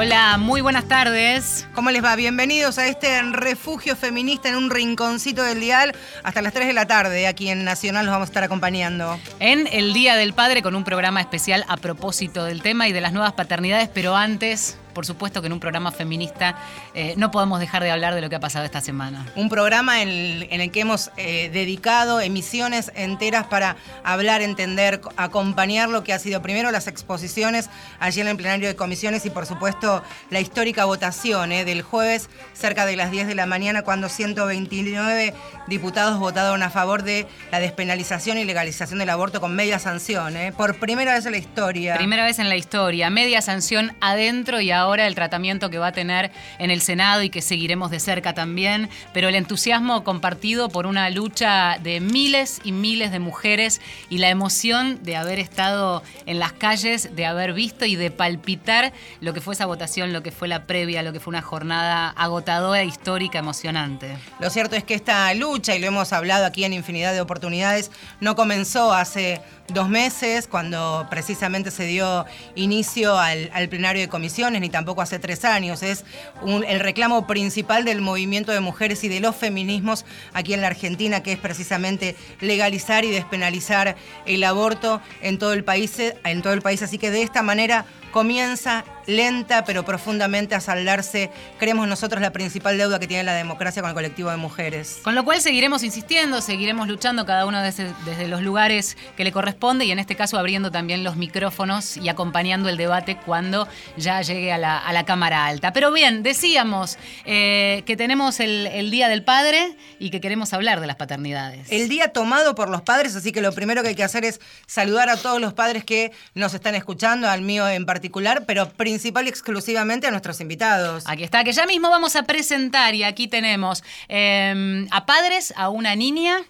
[0.00, 1.66] Hola, muy buenas tardes.
[1.74, 2.14] ¿Cómo les va?
[2.14, 5.92] Bienvenidos a este refugio feminista en un rinconcito del dial.
[6.22, 9.18] Hasta las 3 de la tarde, aquí en Nacional los vamos a estar acompañando.
[9.40, 13.00] En el Día del Padre con un programa especial a propósito del tema y de
[13.00, 16.56] las nuevas paternidades, pero antes por supuesto que en un programa feminista
[16.92, 19.26] eh, no podemos dejar de hablar de lo que ha pasado esta semana.
[19.36, 20.08] Un programa en
[20.50, 26.42] el, que hemos eh, dedicado emisiones enteras para hablar, entender, acompañar lo que ha sido
[26.42, 31.52] primero las exposiciones allí en el plenario de comisiones y por supuesto la histórica votación
[31.52, 35.32] eh, del jueves cerca de las 10 de la mañana cuando 129
[35.68, 40.34] diputados votaron a favor de la despenalización y legalización del aborto con media sanción.
[40.56, 41.96] Por primera vez en la historia.
[41.98, 45.88] Primera vez en la historia, media sanción adentro y ahora ahora el tratamiento que va
[45.88, 50.70] a tener en el Senado y que seguiremos de cerca también, pero el entusiasmo compartido
[50.70, 56.02] por una lucha de miles y miles de mujeres y la emoción de haber estado
[56.24, 60.22] en las calles, de haber visto y de palpitar lo que fue esa votación, lo
[60.22, 64.16] que fue la previa, lo que fue una jornada agotadora, histórica, emocionante.
[64.40, 67.90] Lo cierto es que esta lucha, y lo hemos hablado aquí en infinidad de oportunidades,
[68.20, 74.72] no comenzó hace dos meses, cuando precisamente se dio inicio al, plenario de comisiones, ni
[74.72, 75.82] tampoco hace tres años.
[75.82, 76.04] Es
[76.46, 81.22] el reclamo principal del movimiento de mujeres y de los feminismos aquí en la Argentina,
[81.22, 83.96] que es precisamente legalizar y despenalizar
[84.26, 85.98] el aborto en todo el país.
[86.24, 86.82] En todo el país.
[86.82, 92.78] Así que de esta manera comienza lenta pero profundamente a saldarse, creemos nosotros, la principal
[92.78, 95.00] deuda que tiene la democracia con el colectivo de mujeres.
[95.02, 97.88] Con lo cual seguiremos insistiendo, seguiremos luchando cada uno desde,
[98.28, 102.68] los lugares que le corresponde y en este caso abriendo también los micrófonos y acompañando
[102.68, 105.72] el debate cuando ya llegue a la, Cámara Alta.
[105.72, 110.80] Pero bien, decíamos eh, que tenemos el, el Día del Padre y que queremos hablar
[110.80, 111.72] de las paternidades.
[111.72, 114.38] El día tomado por los padres, así que lo primero que hay que hacer es
[114.66, 118.97] saludar a todos los padres que nos están escuchando, al mío en particular, pero principalmente
[119.04, 121.04] y exclusivamente a nuestros invitados.
[121.06, 125.68] Aquí está, que ya mismo vamos a presentar y aquí tenemos em, a padres, a
[125.68, 126.44] una niña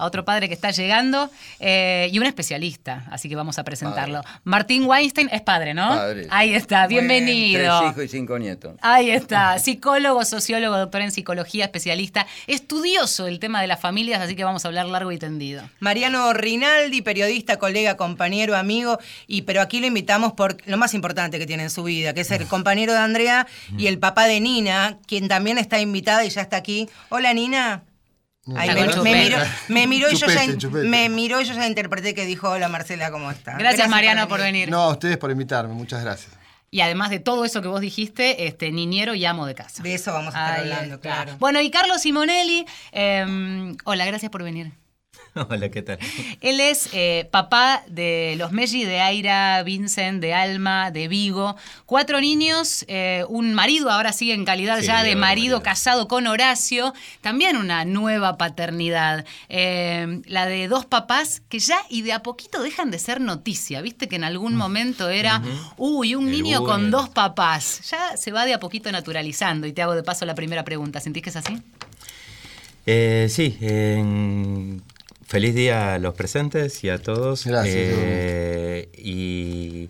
[0.00, 4.22] a otro padre que está llegando eh, y un especialista, así que vamos a presentarlo.
[4.44, 5.88] Martín Weinstein es padre, ¿no?
[5.88, 6.26] Padre.
[6.30, 7.80] Ahí está, bienvenido.
[7.80, 8.76] Tres hijos y cinco nietos.
[8.80, 14.34] Ahí está, psicólogo, sociólogo, doctor en psicología, especialista, estudioso del tema de las familias, así
[14.34, 15.62] que vamos a hablar largo y tendido.
[15.80, 21.38] Mariano Rinaldi, periodista, colega, compañero, amigo, y pero aquí lo invitamos por lo más importante
[21.38, 23.46] que tiene en su vida, que es el compañero de Andrea
[23.76, 26.88] y el papá de Nina, quien también está invitada y ya está aquí.
[27.10, 27.82] Hola Nina
[28.46, 33.10] me, miró, y yo ya, me miró y yo ya interpreté que dijo, hola Marcela,
[33.10, 33.56] ¿cómo está?
[33.58, 34.70] Gracias, Mariano por venir.
[34.70, 36.32] No, a ustedes por invitarme, muchas gracias.
[36.72, 39.82] Y además de todo eso que vos dijiste, este, niñero y amo de casa.
[39.82, 41.36] De eso vamos a estar hablando, claro.
[41.38, 44.72] Bueno, y Carlos Simonelli, em, hola, gracias por venir.
[45.48, 45.98] Hola, ¿qué tal?
[46.40, 51.56] Él es eh, papá de los Meggi, de Aira, Vincent, de Alma, de Vigo.
[51.86, 56.94] Cuatro niños, eh, un marido, ahora sigue en calidad ya de marido casado con Horacio.
[57.20, 59.24] También una nueva paternidad.
[59.48, 63.80] Eh, la de dos papás que ya y de a poquito dejan de ser noticia.
[63.82, 64.58] Viste que en algún mm.
[64.58, 65.42] momento era,
[65.76, 67.82] uy, un niño con dos papás.
[67.90, 69.66] Ya se va de a poquito naturalizando.
[69.66, 71.00] Y te hago de paso la primera pregunta.
[71.00, 71.62] ¿Sentís que es así?
[73.28, 73.56] sí,
[75.30, 77.46] Feliz día a los presentes y a todos.
[77.46, 77.76] Gracias.
[77.76, 79.88] Eh, y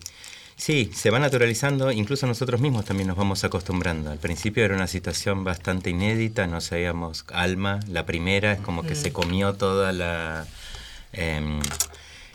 [0.55, 4.11] sí, se va naturalizando, incluso nosotros mismos también nos vamos acostumbrando.
[4.11, 8.95] Al principio era una situación bastante inédita, no sabíamos, Alma, la primera, es como que
[8.95, 10.47] se comió toda la...
[11.15, 11.61] Em,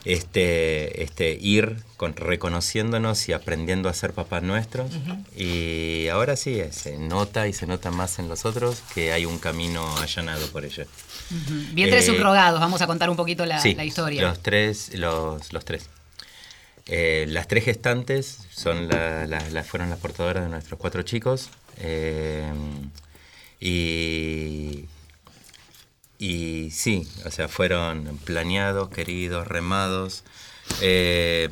[0.03, 4.89] este, este, ir con, reconociéndonos y aprendiendo a ser papás nuestros.
[5.35, 9.37] Y ahora sí, se nota y se nota más en los otros que hay un
[9.37, 10.85] camino allanado por ello.
[11.73, 14.21] Vientres eh, subrogados, vamos a contar un poquito la, historia.
[14.21, 15.89] Los tres, los, los tres.
[16.87, 21.49] Eh, las tres gestantes son la, fueron las portadoras de nuestros cuatro chicos.
[21.77, 22.51] Eh,
[23.59, 24.85] y
[26.17, 30.23] y sí, o sea, fueron planeados, queridos, remados.
[30.81, 31.49] Eh,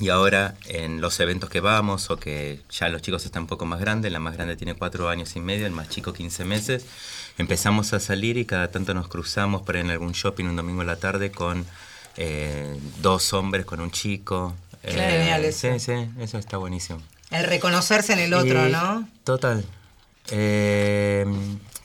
[0.00, 3.64] y ahora en los eventos que vamos, o que ya los chicos están un poco
[3.66, 6.84] más grandes, la más grande tiene cuatro años y medio, el más chico 15 meses,
[7.38, 10.84] empezamos a salir y cada tanto nos cruzamos por en algún shopping un domingo a
[10.84, 11.66] la tarde con
[12.16, 14.54] eh, dos hombres, con un chico.
[14.82, 17.00] Eh, sí, sí, eso está buenísimo.
[17.30, 19.08] El reconocerse en el otro, ¿no?
[19.24, 19.64] Total.
[20.30, 21.26] Eh,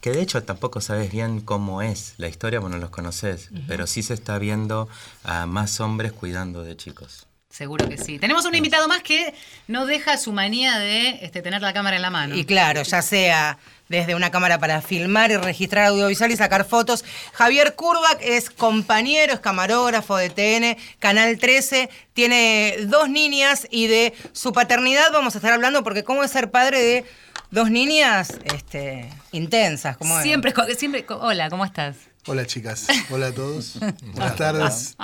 [0.01, 4.01] que de hecho tampoco sabes bien cómo es la historia, bueno, los conoces, pero sí
[4.01, 4.87] se está viendo
[5.23, 7.25] a más hombres cuidando de chicos.
[7.49, 8.19] Seguro que sí.
[8.19, 9.33] Tenemos un invitado más que
[9.67, 12.35] no deja su manía de este, tener la cámara en la mano.
[12.35, 13.57] Y claro, ya sea
[13.89, 17.03] desde una cámara para filmar y registrar audiovisual y sacar fotos.
[17.33, 24.13] Javier Kurbak es compañero, es camarógrafo de TN, Canal 13, tiene dos niñas y de
[24.31, 27.06] su paternidad vamos a estar hablando porque cómo es ser padre de
[27.51, 29.97] dos niñas este, intensas.
[29.97, 31.97] como siempre, siempre, hola, ¿cómo estás?
[32.27, 33.80] Hola chicas, hola a todos.
[34.13, 34.95] Buenas tardes.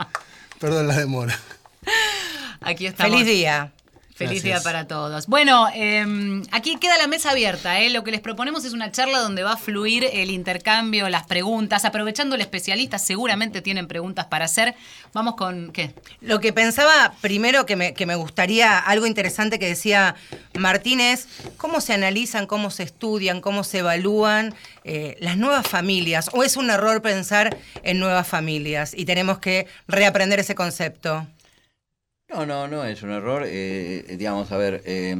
[0.59, 1.37] Perdón la demora.
[2.61, 3.11] Aquí estamos.
[3.11, 3.71] Feliz día.
[4.15, 5.27] Feliz día para todos.
[5.27, 7.81] Bueno, em, aquí queda la mesa abierta.
[7.81, 7.89] ¿eh?
[7.89, 11.83] Lo que les proponemos es una charla donde va a fluir el intercambio, las preguntas.
[11.83, 14.73] Aprovechando el especialista, seguramente tienen preguntas para hacer.
[15.11, 15.93] Vamos con qué.
[16.21, 20.15] Lo que pensaba primero que me, gustaría, algo interesante que decía
[20.57, 21.27] Martínez,
[21.57, 26.29] cómo se analizan, cómo se estudian, cómo se evalúan eh, las nuevas familias.
[26.31, 31.27] ¿O es un error pensar en nuevas familias y tenemos que reaprender ese concepto?
[32.35, 33.43] No, no, no es un error.
[33.45, 35.15] Eh, eh, digamos, a ver, eh,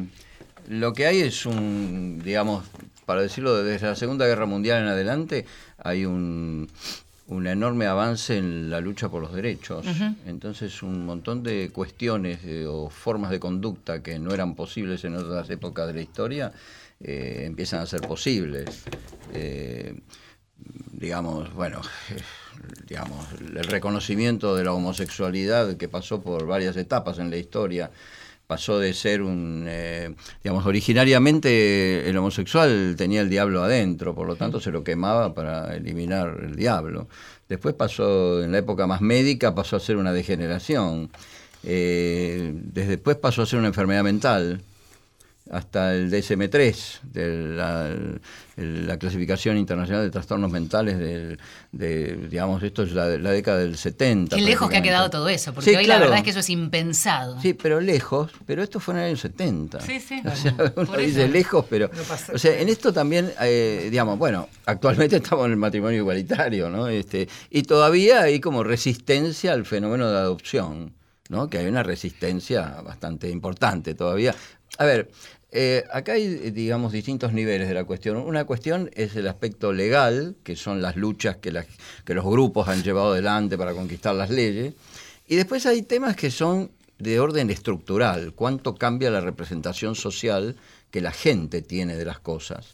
[0.68, 2.66] lo que hay es un, digamos,
[3.06, 5.46] para decirlo, desde la Segunda Guerra Mundial en adelante
[5.78, 6.70] hay un,
[7.28, 9.86] un enorme avance en la lucha por los derechos.
[10.26, 15.50] Entonces, un montón de cuestiones o formas de conducta que no eran posibles en otras
[15.50, 16.52] épocas de la historia
[17.00, 18.84] empiezan a ser posibles.
[20.92, 21.82] digamos, bueno
[22.88, 27.92] digamos, el reconocimiento de la homosexualidad que pasó por varias etapas en la historia.
[28.48, 30.14] Pasó de ser un, eh,
[30.44, 35.76] digamos, originariamente el homosexual tenía el diablo adentro, por lo tanto se lo quemaba para
[35.76, 37.08] eliminar el diablo.
[37.50, 41.10] Después pasó, en la época más médica, pasó a ser una degeneración.
[41.64, 44.62] Eh, desde después pasó a ser una enfermedad mental
[45.52, 47.56] hasta el DSM-3, de
[48.58, 54.36] la, clasificación internacional de trastornos mentales, de, digamos, esto es la, década del 70.
[54.36, 56.50] Qué lejos que ha quedado todo eso, porque hoy la verdad es que eso es
[56.50, 57.40] impensado.
[57.42, 59.82] Sí, pero lejos, pero esto fue en el año 70.
[59.82, 60.22] Sí, sí.
[60.36, 61.90] O sea, uno dice lejos, pero...
[62.34, 66.88] o sea, en esto también, eh, digamos, bueno, actualmente estamos en el matrimonio igualitario, ¿no?
[66.88, 70.94] Este, y todavía hay como resistencia al fenómeno de adopción.
[71.30, 71.50] ¿no?
[71.50, 74.36] que hay una resistencia bastante importante todavía.
[74.78, 75.10] A ver,
[75.57, 78.18] eh, acá hay, digamos, distintos niveles de la cuestión.
[78.18, 81.54] Una cuestión es el aspecto legal, que son las luchas que,
[82.04, 84.74] que los grupos han llevado adelante para conquistar las leyes.
[85.28, 90.57] Y después hay temas que son de orden estructural, cuánto cambia la representación social
[90.92, 92.68] que la gente tiene de las cosas.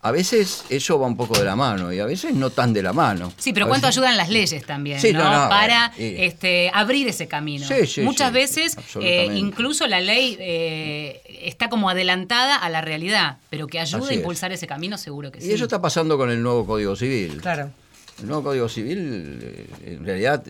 [0.00, 2.80] A veces eso va un poco de la mano y a veces no tan de
[2.80, 3.32] la mano.
[3.38, 5.20] Sí, pero cuánto ayudan las leyes también, ¿no?
[5.20, 7.66] Para este, abrir ese camino.
[8.02, 13.80] Muchas veces eh, incluso la ley eh, está como adelantada a la realidad, pero que
[13.80, 15.48] ayuda a impulsar ese camino seguro que sí.
[15.48, 17.40] Y eso está pasando con el nuevo Código Civil.
[17.40, 17.70] Claro.
[18.20, 20.44] El nuevo Código Civil, eh, en realidad,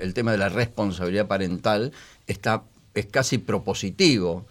[0.00, 1.92] el tema de la responsabilidad parental
[2.26, 2.62] está,
[2.94, 4.46] es casi propositivo.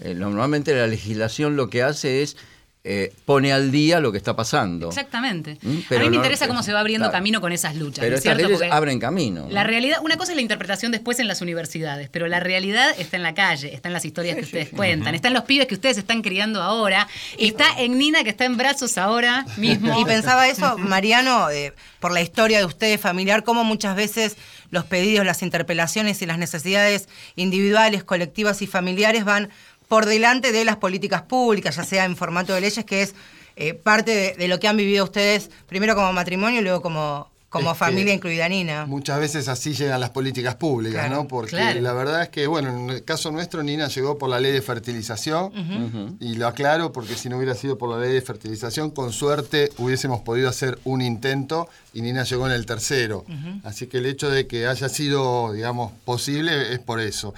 [0.00, 2.36] Eh, normalmente la legislación lo que hace es
[2.84, 4.88] eh, pone al día lo que está pasando.
[4.88, 5.58] Exactamente.
[5.60, 5.78] ¿Mm?
[5.94, 8.02] a mí me interesa cómo se va abriendo camino con esas luchas.
[8.02, 9.46] Pero estas leyes abren camino.
[9.50, 13.18] La realidad, una cosa es la interpretación después en las universidades, pero la realidad está
[13.18, 15.74] en la calle, está en las historias que ustedes cuentan, está en los pibes que
[15.74, 20.00] ustedes están criando ahora, está en Nina que está en brazos ahora mismo.
[20.00, 24.36] Y pensaba eso, Mariano, eh, por la historia de ustedes familiar, cómo muchas veces
[24.70, 29.50] los pedidos, las interpelaciones y las necesidades individuales, colectivas y familiares van
[29.88, 33.14] por delante de las políticas públicas, ya sea en formato de leyes, que es
[33.56, 37.74] eh, parte de, lo que han vivido ustedes, primero como matrimonio y luego como, como
[37.74, 38.84] familia incluida Nina.
[38.84, 41.26] Muchas veces así llegan las políticas públicas, ¿no?
[41.26, 44.52] Porque la verdad es que, bueno, en el caso nuestro, Nina llegó por la ley
[44.52, 48.90] de fertilización, y lo aclaro porque si no hubiera sido por la ley de fertilización,
[48.90, 53.24] con suerte hubiésemos podido hacer un intento y Nina llegó en el tercero.
[53.64, 57.34] Así que el hecho de que haya sido, digamos, posible es por eso.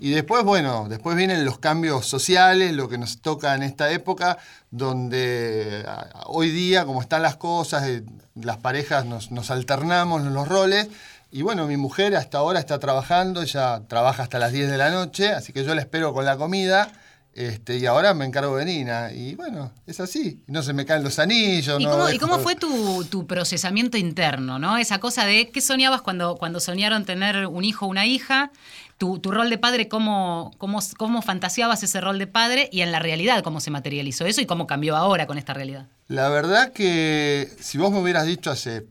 [0.00, 4.38] Y después, bueno, después vienen los cambios sociales, lo que nos toca en esta época,
[4.70, 5.86] donde
[6.26, 8.02] hoy día, como están las cosas, eh,
[8.34, 10.88] las parejas nos, alternamos en los roles.
[11.32, 14.90] Y bueno, mi mujer hasta ahora está trabajando, ella trabaja hasta las 10 de la
[14.90, 16.92] noche, así que yo la espero con la comida.
[17.36, 19.12] Este, y ahora me encargo de Nina.
[19.12, 20.40] Y bueno, es así.
[20.46, 21.78] No se me caen los anillos.
[21.78, 24.58] ¿Y, cómo, ¿y cómo, fue tu, procesamiento interno?
[24.58, 24.78] ¿no?
[24.78, 28.52] Esa cosa de qué soñabas cuando, cuando soñaron tener un hijo o una hija
[28.98, 32.98] tu, rol de padre, cómo, cómo, cómo fantaseabas ese rol de padre y en la
[32.98, 35.86] realidad cómo se materializó eso y cómo cambió ahora con esta realidad.
[36.08, 38.86] La verdad que si vos me hubieras dicho hace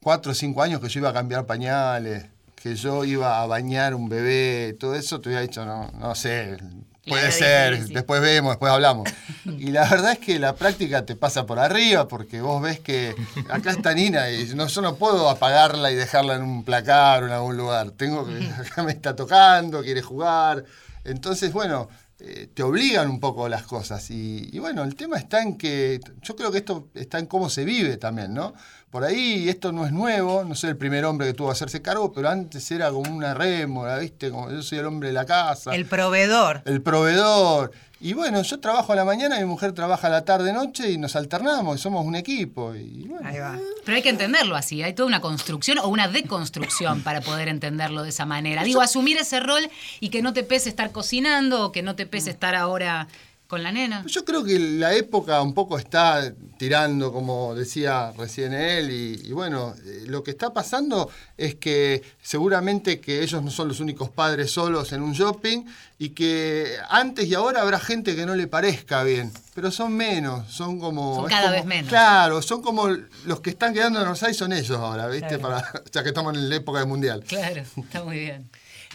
[0.00, 3.94] cuatro o cinco años que yo iba a cambiar pañales, que yo iba a bañar
[3.94, 6.58] un bebé, todo eso, te hubiera dicho, no, no sé,
[7.06, 9.08] Puede ser, después vemos, después hablamos.
[9.44, 13.14] Y la verdad es que la práctica te pasa por arriba, porque vos ves que
[13.48, 17.26] acá está Nina y no, yo no puedo apagarla y dejarla en un placar o
[17.26, 17.92] en algún lugar.
[17.92, 20.64] Tengo que, acá me está tocando, quiere jugar.
[21.04, 21.88] Entonces, bueno,
[22.22, 24.10] eh, te obligan un poco las cosas.
[24.10, 27.64] Y, bueno, el tema está en que, yo creo que esto está en cómo se
[27.64, 28.52] vive también, ¿no?
[28.90, 31.80] Por ahí esto no es nuevo, no soy el primer hombre que tuvo que hacerse
[31.80, 34.30] cargo, pero antes era como una rémora, ¿viste?
[34.30, 35.74] Como yo soy el hombre de la casa.
[35.74, 36.62] El proveedor.
[36.66, 37.72] El proveedor.
[38.02, 41.16] Y bueno, yo trabajo a la mañana, mi mujer trabaja a la tarde-noche y nos
[41.16, 42.74] alternamos y somos un equipo.
[42.74, 43.28] Y bueno.
[43.28, 43.58] Ahí va.
[43.84, 48.02] Pero hay que entenderlo así, hay toda una construcción o una deconstrucción para poder entenderlo
[48.02, 48.64] de esa manera.
[48.64, 49.68] Digo, asumir ese rol
[50.00, 53.06] y que no te pese estar cocinando o que no te pese estar ahora
[53.50, 54.04] con la nena.
[54.06, 59.74] Yo creo que la época un poco está tirando, como decía recién él, y, bueno,
[59.84, 64.52] eh, lo que está pasando es que seguramente que ellos no son los únicos padres
[64.52, 65.64] solos en un shopping
[65.98, 70.48] y que antes y ahora habrá gente que no le parezca bien, pero son menos,
[70.48, 71.16] son como...
[71.16, 71.88] Son cada vez menos.
[71.88, 72.86] Claro, son como
[73.24, 75.40] los que están quedando en Orsay son ellos ahora, ¿viste?
[75.40, 77.24] Para, ya que estamos en la época del Mundial.
[77.26, 78.48] Claro, está muy bien.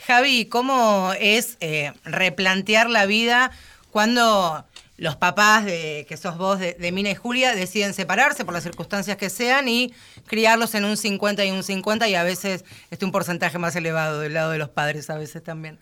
[0.08, 3.52] Javi, ¿cómo es eh, replantear la vida
[3.96, 4.66] cuando
[4.98, 9.16] los papás de, que sos vos de, Mina y Julia deciden separarse por las circunstancias
[9.16, 9.94] que sean y
[10.26, 14.20] criarlos en un 50 y un 50 y a veces este un porcentaje más elevado
[14.20, 15.80] del lado de los padres a veces también.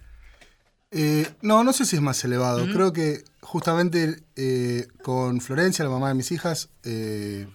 [0.91, 2.67] Eh, no, no sé si es más elevado.
[2.72, 7.48] Creo que justamente eh, con Florencia, la mamá de mis hijas, eh,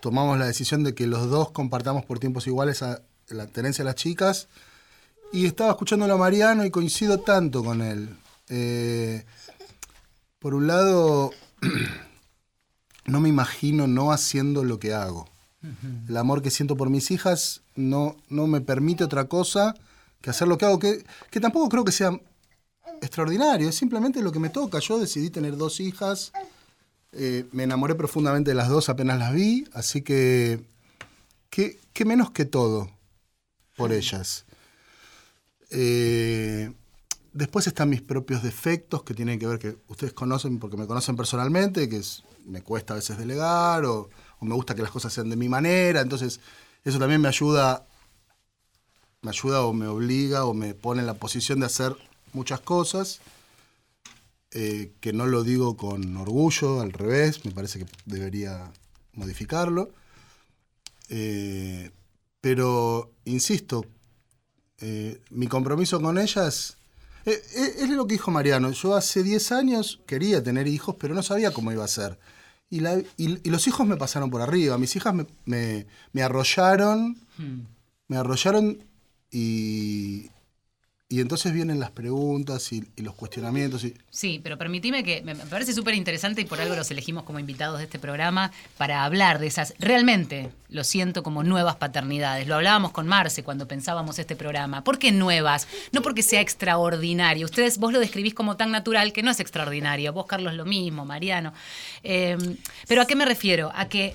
[0.00, 3.90] tomamos la decisión de que los dos compartamos por tiempos iguales a la tenencia de
[3.90, 4.48] las chicas.
[5.34, 8.16] Y estaba escuchándolo a Mariano y coincido tanto con él.
[10.40, 11.30] Por un lado,
[13.04, 15.28] no me imagino no haciendo lo que hago.
[16.08, 19.74] El amor que siento por mis hijas no, no me permite otra cosa
[20.22, 22.18] que hacer lo que hago, que, que tampoco creo que sea
[23.02, 24.78] extraordinario, es simplemente lo que me toca.
[24.78, 26.32] Yo decidí tener dos hijas,
[27.12, 30.64] eh, me enamoré profundamente de las dos apenas las vi, así que,
[31.50, 32.90] ¿qué, menos que todo
[33.76, 34.46] por ellas?
[35.70, 36.72] Eh,
[37.32, 41.14] Después están mis propios defectos que tienen que ver que ustedes conocen porque me conocen
[41.16, 44.10] personalmente, que es, me cuesta a veces delegar o,
[44.40, 46.00] me gusta que las cosas sean de mi manera.
[46.00, 46.40] Entonces,
[46.84, 47.86] eso también me ayuda,
[49.22, 51.94] me ayuda o me obliga o me pone en la posición de hacer
[52.32, 53.20] muchas cosas.
[54.52, 58.72] Eh, que no lo digo con orgullo, al revés, me parece que debería
[59.12, 59.90] modificarlo.
[61.08, 61.90] Eh,
[62.40, 63.84] pero, insisto,
[64.78, 66.78] eh, mi compromiso con ellas
[67.26, 68.70] eh, eh, es lo que dijo Mariano.
[68.70, 72.18] Yo hace 10 años quería tener hijos, pero no sabía cómo iba a ser.
[72.70, 72.80] Y,
[73.50, 74.78] los hijos me pasaron por arriba.
[74.78, 75.26] Mis hijas me,
[76.12, 77.18] me, arrollaron.
[77.36, 77.62] Hmm.
[78.06, 78.84] Me arrollaron
[79.30, 80.30] y,
[81.12, 83.82] y entonces vienen las preguntas y, los cuestionamientos.
[83.82, 83.94] Y...
[84.10, 87.78] Sí, pero permitime que me parece súper interesante y por algo los elegimos como invitados
[87.78, 92.46] de este programa para hablar de esas, realmente lo siento como nuevas paternidades.
[92.46, 94.84] Lo hablábamos con Marce cuando pensábamos este programa.
[94.84, 95.66] ¿Por qué nuevas?
[95.90, 97.44] No porque sea extraordinario.
[97.44, 100.12] Ustedes, vos lo describís como tan natural que no es extraordinario.
[100.12, 101.52] Vos, Carlos, lo mismo, Mariano.
[102.04, 102.38] Eh,
[102.86, 103.72] pero ¿a qué me refiero?
[103.74, 104.14] A que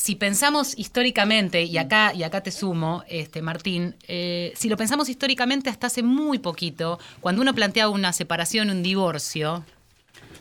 [0.00, 5.10] si pensamos históricamente, y acá, y acá te sumo, este, Martín, eh, si lo pensamos
[5.10, 9.62] históricamente hasta hace muy poquito, cuando uno planteaba una separación, un divorcio,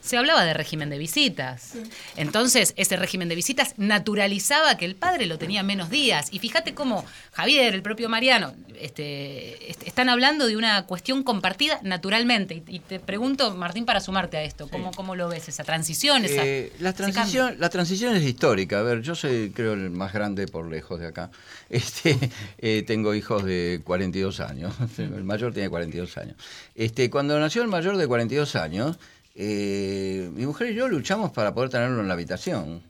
[0.01, 1.73] se hablaba de régimen de visitas.
[2.15, 6.29] Entonces, ese régimen de visitas naturalizaba que el padre lo tenía menos días.
[6.31, 12.63] Y fíjate cómo Javier, el propio Mariano, este, están hablando de una cuestión compartida naturalmente.
[12.67, 16.23] Y, te pregunto, Martín, para sumarte a esto, ¿cómo, cómo lo ves esa transición?
[16.25, 18.79] Eh, la, transición la transición es histórica.
[18.79, 21.29] A ver, yo soy, creo, el más grande por lejos de acá.
[21.69, 22.17] Este,
[22.57, 24.73] eh, tengo hijos de 42 años.
[24.97, 26.35] El mayor tiene 42 años.
[26.73, 28.97] Este, cuando nació el mayor de 42 años,
[29.41, 32.83] eh, mi mujer y yo luchamos para poder tenerlo en la habitación.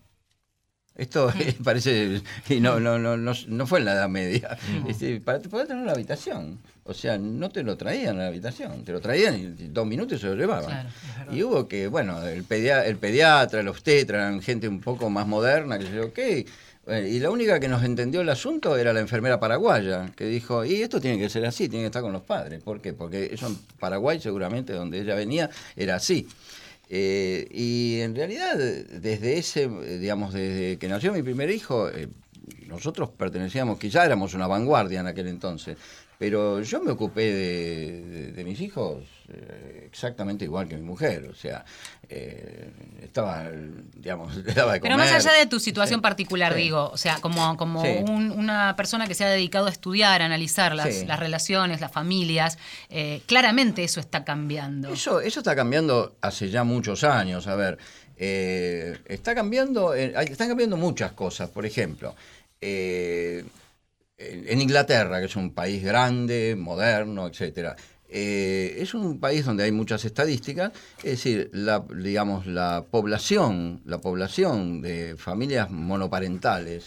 [0.95, 1.31] Esto
[1.63, 5.83] parece, y no, no, no, no, fue en la Edad Media, este, para poder tenerlo
[5.83, 6.59] en la habitación.
[6.85, 10.19] O sea, no te lo traían a la habitación, te lo traían y dos minutos
[10.19, 10.89] se lo llevaban.
[11.31, 15.77] y hubo que, bueno, el, el pediatra, el obstetra, eran gente un poco más moderna,
[15.77, 16.19] que yo, ok,
[16.97, 20.81] y la única que nos entendió el asunto era la enfermera paraguaya, que dijo, y
[20.81, 22.61] esto tiene que ser así, tiene que estar con los padres.
[22.63, 22.93] ¿Por qué?
[22.93, 26.27] Porque eso en Paraguay seguramente, donde ella venía, era así.
[26.89, 29.69] Eh, y en realidad, desde ese,
[29.99, 32.07] digamos, desde que nació mi primer hijo, eh,
[32.65, 35.77] nosotros pertenecíamos, quizá éramos una vanguardia en aquel entonces,
[36.19, 37.31] pero yo me ocupé
[38.35, 41.29] de, mis hijos eh, exactamente igual que mi mujer.
[41.31, 41.63] O sea,
[42.09, 42.69] eh,
[43.01, 43.45] estaba,
[43.95, 44.97] digamos, le daba de comer.
[44.97, 49.13] Pero más allá de tu situación particular, digo, o sea, como, como una persona que
[49.13, 52.57] se ha dedicado a estudiar, a analizar las, las relaciones, las familias,
[52.89, 54.89] eh, claramente eso está cambiando.
[54.89, 57.47] Eso, eso está cambiando hace ya muchos años.
[57.47, 57.77] A ver,
[58.17, 61.49] está cambiando, están cambiando muchas cosas.
[61.49, 62.13] Por ejemplo,
[64.19, 67.75] en Inglaterra, que es un país grande, moderno, etcétera,
[68.11, 73.99] eh, es un país donde hay muchas estadísticas, es decir, la, digamos, la población, la
[73.99, 76.85] población de familias monoparentales,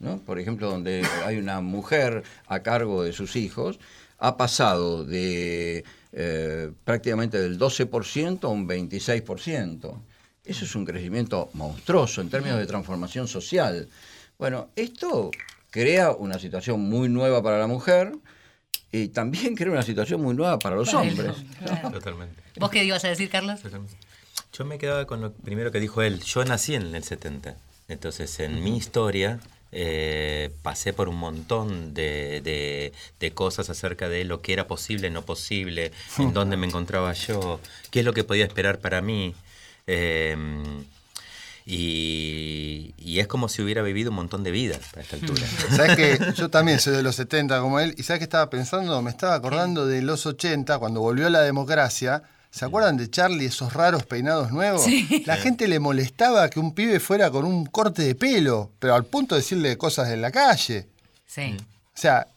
[0.00, 0.18] ¿no?
[0.18, 3.78] por ejemplo, donde hay una mujer a cargo de sus hijos,
[4.18, 10.00] ha pasado de eh, prácticamente del 12% a un 26%.
[10.44, 13.88] Eso es un crecimiento monstruoso en términos de transformación social.
[14.38, 15.30] Bueno, esto
[15.76, 18.14] crea una situación muy nueva para la mujer,
[18.90, 21.36] y también crea una situación muy nueva para los hombres.
[21.92, 22.42] Totalmente.
[22.58, 23.60] ¿Vos qué ibas a decir, Carlos?
[24.54, 26.22] Yo me quedaba con lo primero que dijo él.
[26.22, 27.56] Yo nací en el 70.
[27.88, 29.38] Entonces, en mi historia,
[29.70, 32.40] eh, pasé por un montón de,
[33.20, 37.60] de, cosas acerca de lo que era posible, no posible, en dónde me encontraba yo,
[37.90, 39.34] qué es lo que podía esperar para mí.
[39.86, 40.34] Eh,
[41.68, 45.42] y, es como si hubiera vivido un montón de vidas a esta altura.
[45.70, 49.00] ¿Sabes que Yo también soy de los 70 como él, y ¿sabes qué estaba pensando?
[49.02, 52.22] Me estaba acordando de los 80, cuando volvió la democracia.
[52.50, 54.86] ¿Se acuerdan de Charlie, esos raros peinados nuevos?
[55.26, 59.04] La gente le molestaba que un pibe fuera con un corte de pelo, pero al
[59.04, 60.86] punto de decirle cosas en la calle.
[61.26, 61.56] Sí.
[61.58, 62.28] O sea,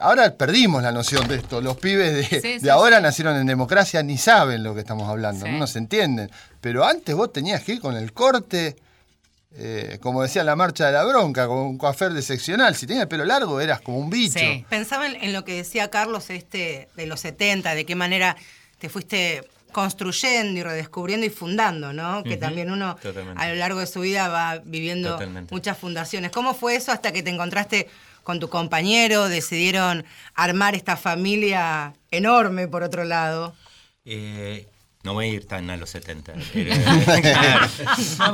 [0.00, 1.60] ahora perdimos la noción de esto.
[1.60, 2.30] Los pibes
[2.62, 6.30] de, ahora nacieron en democracia, ni saben lo que estamos hablando, no nos entienden.
[6.60, 8.76] Pero antes vos tenías que ir con el corte,
[9.56, 12.74] eh, como decía la marcha de la bronca, con un coafer de seccional.
[12.74, 14.40] Si tenías el pelo largo eras como un bicho.
[14.68, 18.36] Pensaba en, lo que decía Carlos este, de los 70, de qué manera
[18.78, 22.24] te fuiste construyendo y redescubriendo y fundando, ¿no?
[22.24, 22.96] Que también uno
[23.36, 25.18] a lo largo de su vida va viviendo
[25.50, 26.32] muchas fundaciones.
[26.32, 27.88] ¿Cómo fue eso hasta que te encontraste
[28.22, 33.54] con tu compañero, decidieron armar esta familia enorme, por otro lado?
[34.04, 34.66] Eh,
[35.02, 36.34] no voy a ir tan a los 70.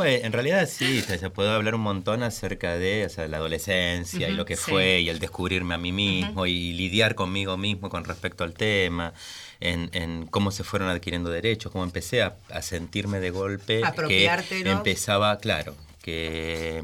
[0.05, 4.57] en realidad sí, se puede hablar un montón acerca de la adolescencia y lo que
[4.57, 9.15] fue y el descubrirme a mí mismo y lidiar conmigo mismo con respecto al tema,
[9.61, 13.83] en, cómo se fueron adquiriendo derechos, cómo empecé a, sentirme de golpe.
[14.09, 14.29] Que
[14.65, 16.83] empezaba, claro, que...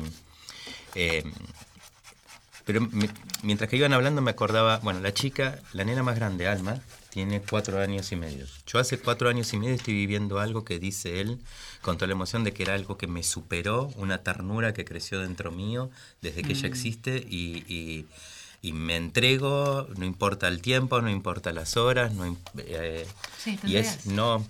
[0.94, 1.24] Eh,
[2.64, 2.88] pero
[3.42, 7.42] mientras que iban hablando me acordaba, bueno, la chica, la nena más grande, Alma, tiene
[7.42, 8.46] cuatro años y medio.
[8.66, 11.38] Yo hace cuatro años y medio estoy viviendo algo que dice él
[11.82, 15.20] con toda la emoción de que era algo que me superó, una ternura que creció
[15.20, 15.90] dentro mío
[16.22, 16.72] desde que ella mm.
[16.72, 18.06] existe y,
[18.62, 23.06] me entrego, no importa el tiempo, no importa las horas, no, eh,
[23.64, 24.46] y es no...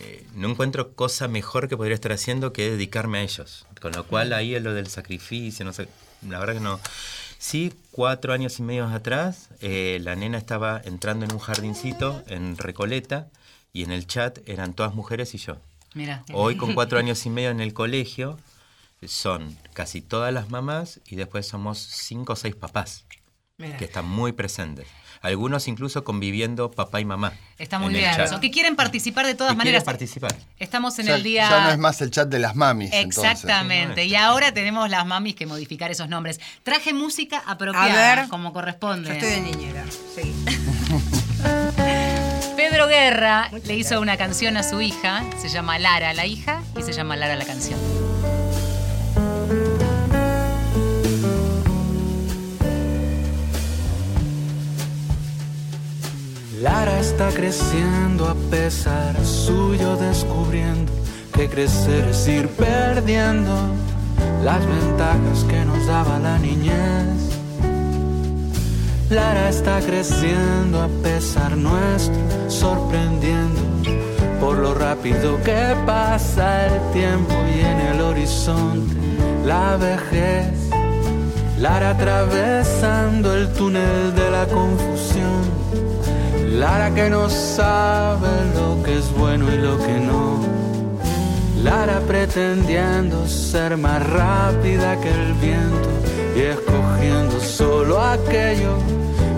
[0.00, 3.66] Eh, no encuentro cosa mejor que podría estar haciendo que dedicarme a ellos.
[3.78, 5.86] Con lo cual ahí es lo del sacrificio, no sé,
[6.26, 6.80] la verdad que no.
[7.42, 12.56] Sí, cuatro años y medio atrás, eh, la nena estaba entrando en un jardincito en
[12.56, 13.30] Recoleta
[13.72, 15.56] y en el chat eran todas mujeres y yo.
[15.92, 16.24] Mira.
[16.32, 18.38] Hoy con cuatro años y medio en el colegio
[19.04, 23.06] son casi todas las mamás y después somos cinco o seis papás
[23.56, 24.86] que están muy presentes
[25.22, 27.32] algunos incluso conviviendo papá y mamá.
[27.58, 28.40] Está muy bien eso.
[28.40, 29.84] Que quieren participar de todas maneras.
[29.84, 30.34] participar.
[30.58, 31.48] Estamos en el día.
[31.48, 32.90] Ya no es más el chat de las mamis.
[32.92, 34.04] Exactamente.
[34.04, 36.40] Y ahora tenemos las mamis que modificar esos nombres.
[36.62, 39.08] Traje música apropiada, a ver, como corresponde.
[39.08, 39.84] Yo estoy de niñera.
[40.14, 40.34] Sí.
[42.56, 46.82] Pedro Guerra le hizo una canción a su hija, se llama Lara la hija y
[46.82, 47.78] se llama Lara la canción.
[56.62, 60.92] Lara está creciendo a pesar suyo, descubriendo
[61.34, 63.52] que crecer es ir perdiendo
[64.44, 67.36] las ventajas que nos daba la niñez.
[69.10, 73.60] Lara está creciendo a pesar nuestro, sorprendiendo
[74.40, 78.94] por lo rápido que pasa el tiempo y en el horizonte
[79.44, 80.70] la vejez.
[81.58, 85.42] Lara atravesando el túnel de la confusión
[86.52, 90.38] Lara que no sabe lo que es bueno y lo que no.
[91.62, 95.88] Lara pretendiendo ser más rápida que el viento
[96.36, 98.76] y escogiendo solo aquello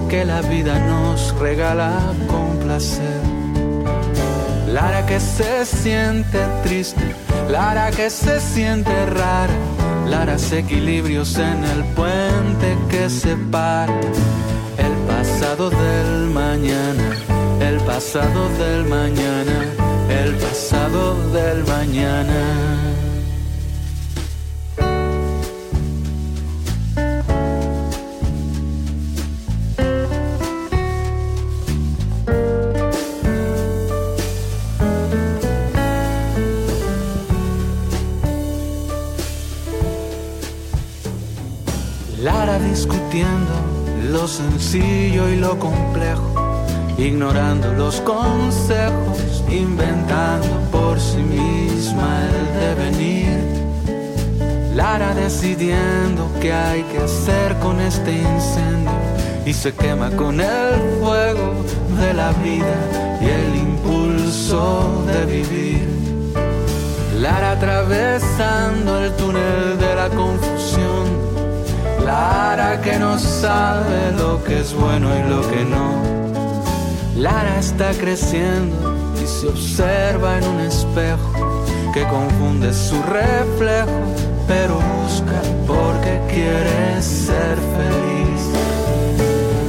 [0.09, 1.93] que la vida nos regala
[2.27, 3.21] con placer.
[4.67, 7.15] Lara que se siente triste,
[7.49, 9.55] Lara que se siente rara,
[10.09, 14.01] Lara equilibrios en el puente que separa
[15.25, 17.17] pasado del mañana,
[17.61, 19.57] el pasado del mañana,
[20.11, 23.14] el pasado del mañana.
[44.25, 46.33] Lo sencillo y lo complejo,
[46.97, 53.39] ignorando los consejos, inventando por sí misma el devenir.
[54.75, 58.93] Lara decidiendo qué hay que hacer con este incendio
[59.45, 61.53] y se quema con el fuego
[62.01, 62.79] de la vida
[63.21, 65.87] y el impulso de vivir.
[67.21, 70.44] Lara atravesando el túnel de la confusión.
[72.05, 76.25] Lara que no sabe lo que es bueno y lo que no
[77.17, 81.65] Lara está creciendo y se observa en un espejo
[81.95, 84.03] que confunde su reflejo,
[84.49, 88.43] pero busca porque quiere ser feliz.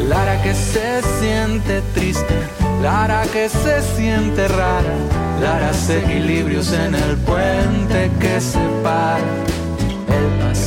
[0.10, 2.36] Lara que se siente triste,
[2.82, 4.95] Lara que se siente rara,
[5.39, 9.21] Lara equilibrios en el puente que separa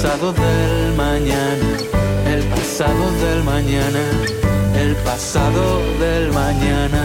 [0.00, 1.76] pasado del mañana,
[2.32, 3.98] el pasado del mañana
[4.76, 7.02] el pasado del mañana.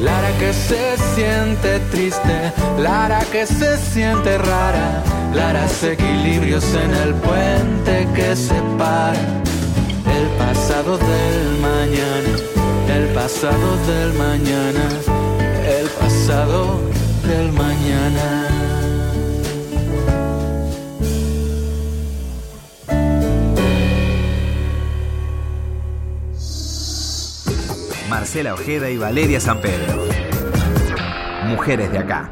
[0.00, 5.02] Lara que se siente triste, Lara que se siente rara,
[5.34, 9.18] Lara equilibrios en el puente que separa
[10.16, 12.32] el pasado del mañana,
[12.96, 14.84] el pasado del mañana,
[15.80, 16.78] el pasado
[17.26, 18.61] del mañana.
[28.22, 30.06] Marcela Ojeda y Valeria San Pedro.
[31.46, 32.30] Mujeres de acá.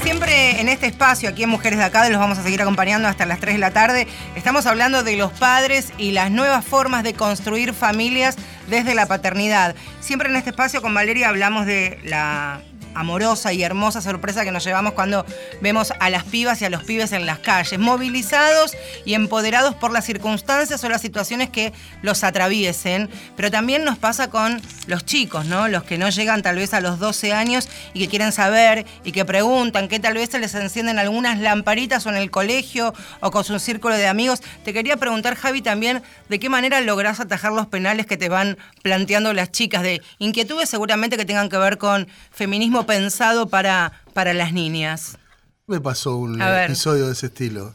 [0.00, 3.26] Siempre en este espacio, aquí en Mujeres de Acá, los vamos a seguir acompañando hasta
[3.26, 4.06] las 3 de la tarde.
[4.36, 8.36] Estamos hablando de los padres y las nuevas formas de construir familias
[8.68, 9.74] desde la paternidad.
[9.98, 12.60] Siempre en este espacio con Valeria hablamos de la
[12.94, 15.24] amorosa y hermosa sorpresa que nos llevamos cuando
[15.60, 18.72] vemos a las pibas y a los pibes en las calles, movilizados
[19.04, 23.10] y empoderados por las circunstancias o las situaciones que los atraviesen.
[23.36, 25.68] Pero también nos pasa con los chicos, ¿no?
[25.68, 29.12] Los que no llegan tal vez a los 12 años y que quieren saber y
[29.12, 33.30] que preguntan, que tal vez se les encienden algunas lamparitas o en el colegio o
[33.30, 34.40] con su círculo de amigos.
[34.64, 38.58] Te quería preguntar, Javi, también de qué manera lográs atajar los penales que te van
[38.82, 44.34] planteando las chicas, de inquietudes seguramente que tengan que ver con feminismo pensado para, para
[44.34, 45.18] las niñas?
[45.66, 47.72] Me pasó un episodio de ese estilo.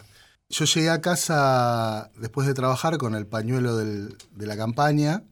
[0.50, 5.24] Yo llegué a casa después de trabajar con el pañuelo de la campaña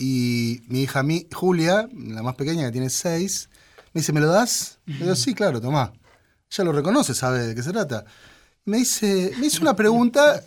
[0.00, 3.50] y mi hija mi, Julia, la más pequeña que tiene seis,
[3.92, 4.78] me dice, ¿me lo das?
[4.86, 5.92] Le digo, sí, claro, tomá.
[6.50, 8.06] Ella lo reconoce, sabe de qué se trata.
[8.64, 10.42] Me dice, me hizo una pregunta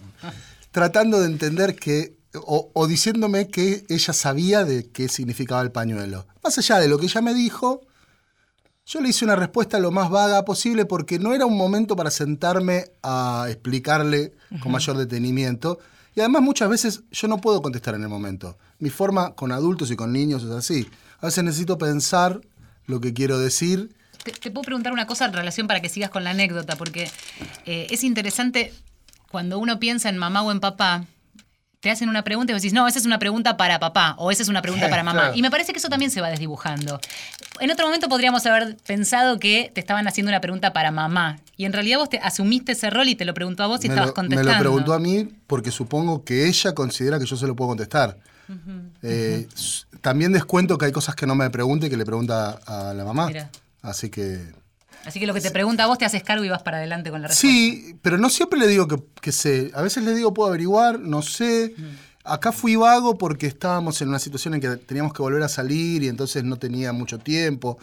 [0.71, 6.25] tratando de entender que, o, o diciéndome que ella sabía de qué significaba el pañuelo.
[6.43, 7.81] Más allá de lo que ella me dijo,
[8.85, 12.11] yo le hice una respuesta lo más vaga posible porque no era un momento para
[12.11, 15.79] sentarme a explicarle con mayor detenimiento.
[16.15, 18.57] Y además muchas veces yo no puedo contestar en el momento.
[18.79, 20.87] Mi forma con adultos y con niños es así.
[21.19, 22.41] A veces necesito pensar
[22.85, 23.95] lo que quiero decir.
[24.23, 27.09] Te, puedo preguntar una cosa en relación para que sigas con la anécdota, porque
[27.65, 28.73] eh, es interesante
[29.31, 31.05] cuando uno piensa en mamá o en papá,
[31.83, 34.31] te hacen una pregunta y vos decís, no, esa es una pregunta para papá o
[34.31, 35.33] esa es una pregunta para mamá.
[35.35, 36.97] Y me parece que eso también se va desdibujando.
[37.59, 41.41] En otro momento podríamos haber pensado que te estaban haciendo una pregunta para mamá.
[41.57, 43.89] Y en realidad vos te asumiste ese rol y te lo preguntó a vos y
[43.89, 44.49] estabas contestando.
[44.49, 47.67] Me lo preguntó a mí porque supongo que ella considera que yo se lo puedo
[47.71, 48.17] contestar.
[49.01, 49.49] Eh,
[49.99, 53.03] también descuento que hay cosas que no me pregunte y que le pregunta a la
[53.03, 53.29] mamá.
[53.81, 54.39] Así que
[55.05, 57.11] Así que lo que te pregunta a vos te haces cargo y vas para adelante
[57.11, 57.47] con la respuesta.
[57.47, 59.71] Sí, pero no siempre le digo que, sé.
[59.73, 61.73] A veces le digo puedo averiguar, no sé.
[61.77, 61.83] Mm.
[62.25, 66.03] Acá fui vago porque estábamos en una situación en que teníamos que volver a salir
[66.03, 67.77] y entonces no tenía mucho tiempo.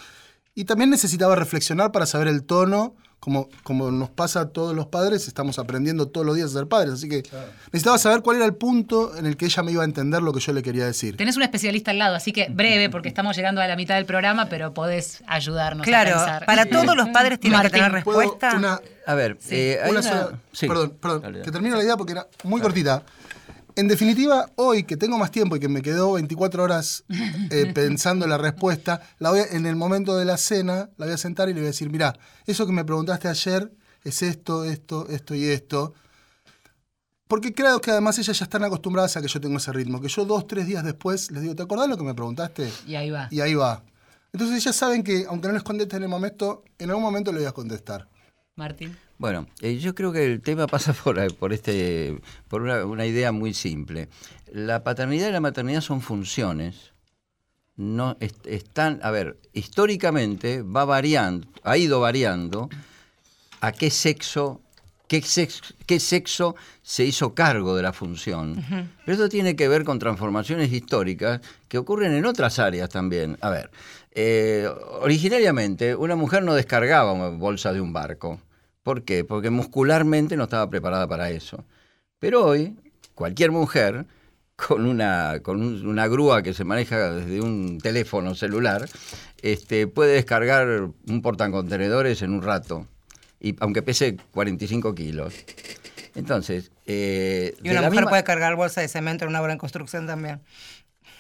[0.55, 4.87] Y también necesitaba reflexionar para saber el tono como, como nos pasa a todos los
[4.87, 6.95] padres, estamos aprendiendo todos los días a ser padres.
[6.95, 7.23] Así que
[7.67, 10.33] necesitaba saber cuál era el punto en el que ella me iba a entender lo
[10.33, 11.19] que yo le quería decir.
[11.19, 14.07] Tenés un especialista al lado, así que breve, porque estamos llegando a la mitad del
[14.07, 16.47] programa, pero podés ayudarnos claro, a pensar.
[16.47, 18.81] para todos los padres tienen que tener respuesta.
[19.07, 19.79] a ver, eh,
[20.61, 23.03] perdón, perdón, que termino la idea porque era muy cortita.
[23.77, 27.05] En definitiva, hoy que tengo más tiempo y que me quedó 24 horas
[27.51, 31.19] eh, pensando la respuesta, la voy en el momento de la cena la voy a
[31.19, 33.73] sentar y le voy a decir, mira, eso que me preguntaste ayer
[34.05, 35.95] es esto, esto, esto y esto.
[37.29, 40.09] Porque creo que además ellas ya están acostumbradas a que yo tengo ese ritmo, que
[40.09, 42.69] yo dos, tres días después les digo, ¿te acordás lo que me preguntaste?
[42.87, 43.29] Y ahí va.
[43.31, 43.85] Y ahí va.
[44.33, 47.39] Entonces ellas saben que aunque no les conteste en el momento, en algún momento le
[47.39, 48.09] voy a contestar.
[48.61, 48.97] Martín.
[49.19, 53.33] Bueno, eh, yo creo que el tema pasa por, eh, por, este, por una, idea
[53.33, 54.09] muy simple.
[54.53, 56.93] La paternidad y la maternidad son funciones.
[57.77, 62.69] No están, a ver, históricamente va variando, ha ido variando
[63.63, 64.61] a qué sexo
[65.09, 68.65] qué, sexo se hizo cargo de la función.
[69.05, 73.37] Pero esto tiene que ver con transformaciones históricas que ocurren en otras áreas también.
[73.41, 73.71] A ver,
[74.13, 74.69] eh,
[75.01, 78.41] originariamente una mujer no descargaba una bolsa de un barco.
[78.83, 79.25] ¿Por qué?
[79.25, 81.65] Porque muscularmente no estaba preparada para eso.
[82.19, 82.77] Pero hoy,
[83.15, 84.07] cualquier mujer
[84.57, 88.89] con una, con una grúa que se maneja desde un teléfono celular,
[89.43, 92.87] este, puede descargar un portacontenedores en un rato,
[93.41, 95.35] y, aunque pese 45 kilos.
[96.15, 96.71] Entonces.
[96.87, 100.41] Eh, y una mujer puede cargar bolsa de cemento en una obra en construcción también.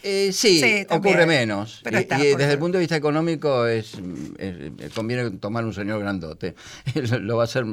[0.03, 1.83] Eh, sí, ocurre menos.
[1.85, 3.93] y, desde el punto de vista económico es,
[4.95, 6.55] conviene tomar un señor grandote.
[7.21, 7.65] Lo va a hacer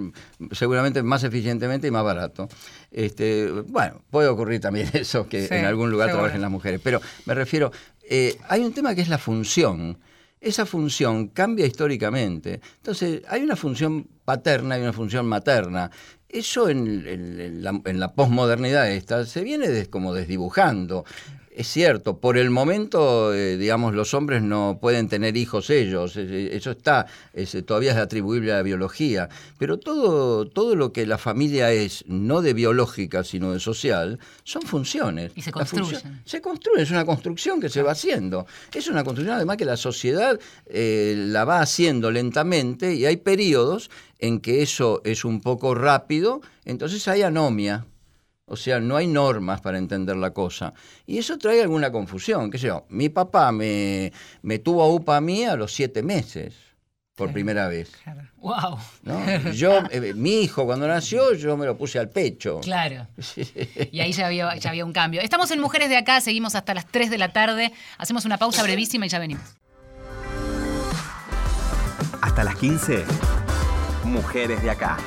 [0.52, 2.50] seguramente más eficientemente y más barato.
[2.92, 6.82] Este, bueno, puede ocurrir también eso, que en algún lugar trabajen las mujeres.
[6.84, 7.72] Pero me refiero,
[8.04, 9.98] eh, hay un tema que es la función.
[10.40, 12.62] Esa función cambia históricamente.
[12.78, 15.90] Entonces, hay una función paterna y una función materna.
[16.30, 21.06] Eso en, la, en la posmodernidad esta se viene como desdibujando.
[21.58, 26.70] Es cierto, por el momento, eh, digamos, los hombres no pueden tener hijos ellos, eso
[26.70, 27.08] está,
[27.66, 32.44] todavía es atribuible a la biología, pero todo, todo lo que la familia es, no
[32.44, 35.32] de biológica, sino de social, son funciones.
[35.34, 36.22] Y se construyen.
[36.26, 38.46] Se construye, es una construcción que se va haciendo.
[38.72, 43.90] Es una construcción además que la sociedad eh, la va haciendo lentamente y hay periodos
[44.20, 47.88] en que eso es un poco rápido, entonces hay anomia.
[48.50, 50.74] O sea, no hay normas para entender la cosa.
[51.06, 52.50] Y eso trae alguna confusión.
[52.50, 52.86] ¿Qué sé yo?
[52.88, 56.56] Mi papá me, me tuvo a UPA a mí a los siete meses,
[57.16, 57.92] por primera vez.
[58.38, 58.78] ¡Wow!
[59.54, 62.62] Yo, eh, mi hijo cuando nació, yo me lo puse al pecho.
[62.62, 63.08] Claro.
[63.92, 65.20] Y ahí ya había, ya había un cambio.
[65.20, 67.74] Estamos en Mujeres de Acá, seguimos hasta las 3 de la tarde.
[67.98, 69.44] Hacemos una pausa brevísima y ya venimos.
[72.22, 73.04] Hasta las 15.
[74.06, 74.98] Mujeres de Acá.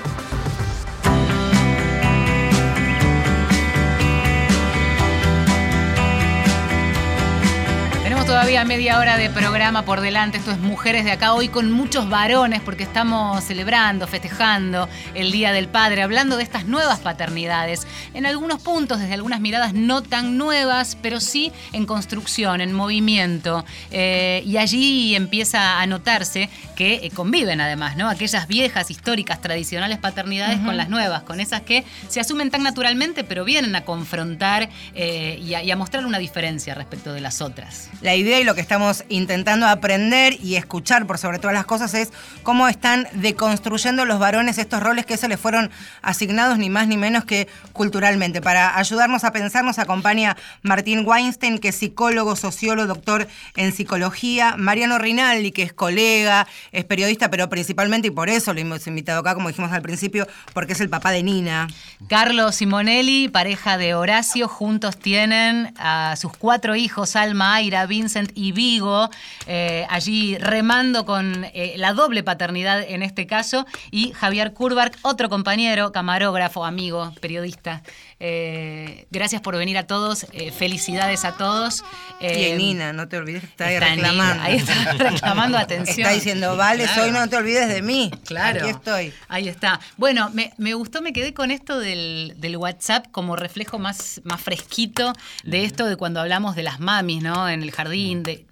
[8.30, 10.38] Todavía media hora de programa por delante.
[10.38, 15.50] Esto es Mujeres de Acá, hoy con muchos varones, porque estamos celebrando, festejando el Día
[15.50, 17.88] del Padre, hablando de estas nuevas paternidades.
[18.14, 23.64] En algunos puntos, desde algunas miradas no tan nuevas, pero sí en construcción, en movimiento.
[23.90, 28.08] Eh, y allí empieza a notarse que eh, conviven además, ¿no?
[28.08, 33.24] Aquellas viejas, históricas, tradicionales paternidades con las nuevas, con esas que se asumen tan naturalmente,
[33.24, 38.40] pero vienen a confrontar eh, y, a, mostrar una diferencia respecto de las otras idea
[38.40, 42.10] y lo que estamos intentando aprender y escuchar por sobre todas las cosas es
[42.42, 45.70] cómo están deconstruyendo los varones estos roles que se les fueron
[46.02, 48.40] asignados ni más ni menos que culturalmente.
[48.40, 54.56] Para ayudarnos a pensar nos acompaña Martín Weinstein, que es psicólogo, sociólogo, doctor en psicología,
[54.56, 59.20] Mariano Rinaldi, que es colega, es periodista, pero principalmente, y por eso lo hemos invitado
[59.20, 61.68] acá, como dijimos al principio, porque es el papá de Nina.
[62.08, 68.52] Carlos Simonelli, pareja de Horacio, juntos tienen a sus cuatro hijos, Alma, Aira, Vince, y
[68.52, 69.08] Vigo,
[69.46, 75.28] eh, allí remando con eh, la doble paternidad en este caso, y Javier Kurbark, otro
[75.28, 77.82] compañero, camarógrafo, amigo, periodista.
[78.22, 81.82] Eh, gracias por venir a todos, felicidades a todos.
[82.20, 84.42] y Nina, no te olvides que está ahí reclamando.
[84.42, 86.00] ahí está reclamando atención.
[86.00, 88.10] Está diciendo, vale, soy, no te olvides de mí.
[88.26, 88.60] Claro.
[88.60, 89.14] Aquí estoy.
[89.28, 89.80] Ahí está.
[89.96, 95.64] Bueno, me, gustó, me quedé con esto del, WhatsApp como reflejo más, más fresquito de
[95.64, 97.48] esto de cuando hablamos de las mamis, ¿no?
[97.48, 97.99] En el jardín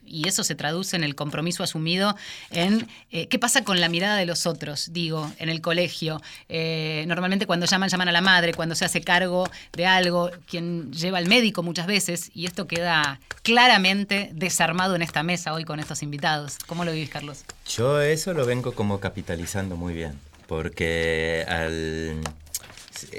[0.08, 2.16] y eso se traduce en el compromiso asumido
[2.50, 6.20] en eh, qué pasa con la mirada de los otros, digo, en el colegio.
[6.48, 10.92] Eh, normalmente cuando llaman, llaman a la madre, cuando se hace cargo de algo, quien
[10.92, 15.80] lleva al médico muchas veces, y esto queda claramente desarmado en esta mesa hoy con
[15.80, 16.58] estos invitados.
[16.66, 17.44] ¿Cómo lo vivís, Carlos?
[17.68, 22.20] Yo eso lo vengo como capitalizando muy bien, porque al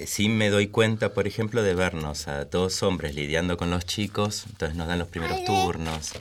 [0.06, 4.46] sí me doy cuenta, por ejemplo, de vernos a dos hombres lidiando con los chicos,
[4.50, 6.14] entonces nos dan los primeros turnos.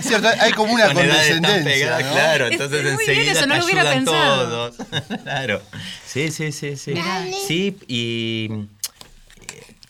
[0.00, 1.98] cierto, hay como una condescendencia.
[1.98, 4.76] Claro, entonces enseguida no te ayudan todos.
[5.22, 5.62] claro.
[6.06, 6.94] Sí, sí, sí, sí.
[7.46, 8.50] Sí, y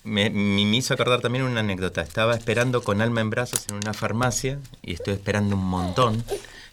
[0.03, 2.03] me, me, hizo acordar también una anécdota.
[2.03, 6.25] Estaba esperando con alma en brazos en una farmacia y estoy esperando un montón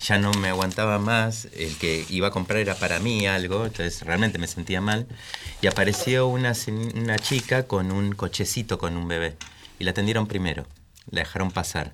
[0.01, 4.01] ya no me aguantaba más, el que iba a comprar era para mí algo, entonces
[4.01, 5.07] realmente me sentía mal.
[5.61, 6.53] Y apareció una,
[6.95, 9.37] una chica con un cochecito con un bebé
[9.79, 10.65] y la atendieron primero,
[11.11, 11.93] la dejaron pasar.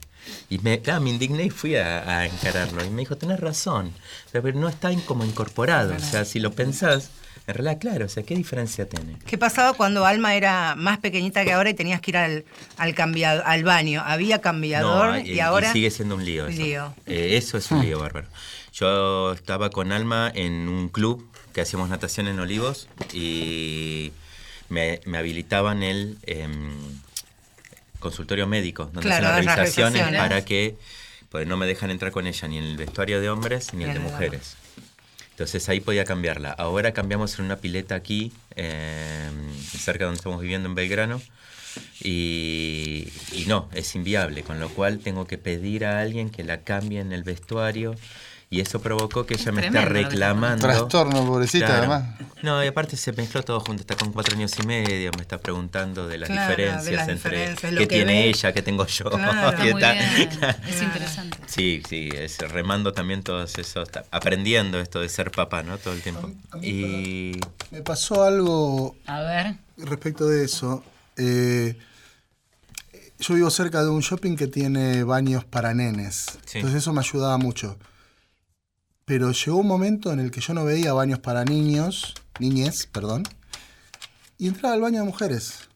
[0.50, 2.84] Y me, me indigné y fui a, encararlo.
[2.84, 3.94] Y me dijo, tenés razón,
[4.32, 5.96] pero no está como incorporado.
[5.96, 7.12] O sea, si lo pensás,
[7.48, 9.18] En realidad, claro, o sea, ¿qué diferencia tiene?
[9.26, 12.44] ¿Qué pasaba cuando Alma era más pequeñita que ahora y tenías que ir al,
[12.76, 12.94] al,
[13.46, 14.04] al baño?
[14.06, 15.72] ¿Había cambiador y, ahora...?
[15.72, 16.94] sigue siendo un lío eso.
[17.06, 18.28] Eh, eso es un lío bárbaro.
[18.74, 24.12] Yo estaba con Alma en un club que hacíamos natación en Olivos y
[24.68, 26.74] me, habilitaban el em,
[28.00, 30.76] consultorio médico, donde hacen las revisaciones para que
[31.30, 33.92] pues no me dejan entrar con ella ni en el vestuario de hombres ni en
[33.92, 34.58] el de mujeres.
[35.38, 36.50] Entonces ahí podía cambiarla.
[36.50, 41.22] Ahora cambiamos en una pileta aquí, em, cerca de donde estamos viviendo en Belgrano.
[42.02, 46.64] Y, y, no, es inviable, con lo cual tengo que pedir a alguien que la
[46.64, 47.94] cambie en el vestuario
[48.50, 50.62] y eso provocó que ella me está reclamando.
[50.62, 52.04] Trastorno, pobrecita, además.
[52.44, 55.38] No, y aparte se mezcló todo junto, está con cuatro años y medio, me está
[55.38, 59.06] preguntando de las diferencias entre qué tiene ella, qué tengo yo.
[60.68, 61.38] Es interesante.
[61.48, 65.78] Sí, sí, es remando también todos esos, aprendiendo esto de ser papá, ¿no?
[65.78, 66.32] Todo el tiempo.
[66.62, 67.34] y
[67.72, 69.56] me pasó algo a ver.
[69.78, 70.84] respecto de eso.
[71.18, 71.78] Eh,
[73.20, 76.28] yo vivo cerca de un shopping que tiene baños para nenes.
[76.54, 77.78] Entonces eso me ayudaba mucho
[79.08, 83.24] pero llegó un momento en el que yo no veía baños para niños, niñez, perdón,
[84.38, 85.70] y entraba al baño de mujeres.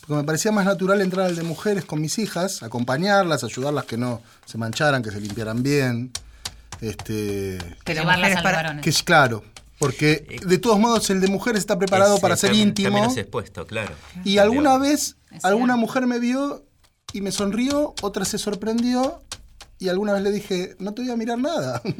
[0.00, 3.98] Porque me parecía más natural entrar al de mujeres con mis hijas, acompañarlas, ayudarlas que
[3.98, 6.12] no se mancharan, que se limpiaran bien.
[6.80, 9.44] Este, que llevarlas para, Que es claro,
[9.78, 13.04] porque de todos modos el de mujeres está preparado para ser íntimo.
[13.14, 13.94] Expuesto, claro.
[14.24, 16.64] Y alguna vez alguna mujer me vio
[17.12, 19.20] y me sonrió, otra se sorprendió
[19.78, 21.82] y alguna vez le dije, no te voy a mirar nada.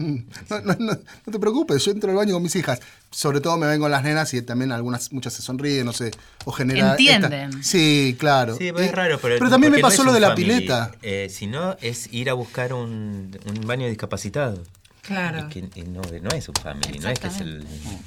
[0.78, 0.96] no,
[1.30, 2.80] te preocupes, yo entro al baño con mis hijas.
[3.10, 6.10] Sobre todo me vengo las nenas y también algunas, muchas se sonríen, no sé,
[6.44, 6.92] o generan...
[6.92, 7.62] Entienden.
[7.62, 8.56] Sí, claro.
[8.56, 9.36] Sí, es raro, pero...
[9.38, 10.92] Pero también me pasó lo de la pileta.
[11.02, 14.62] Eh, si no, es ir a buscar un, un baño discapacitado.
[15.02, 15.48] Claro.
[15.48, 17.64] que no, no, es un family, no es que es el.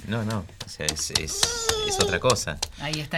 [0.09, 0.39] No, no.
[0.65, 1.41] O sea, es, es,
[1.87, 2.57] es otra cosa.
[2.81, 3.17] Ahí está.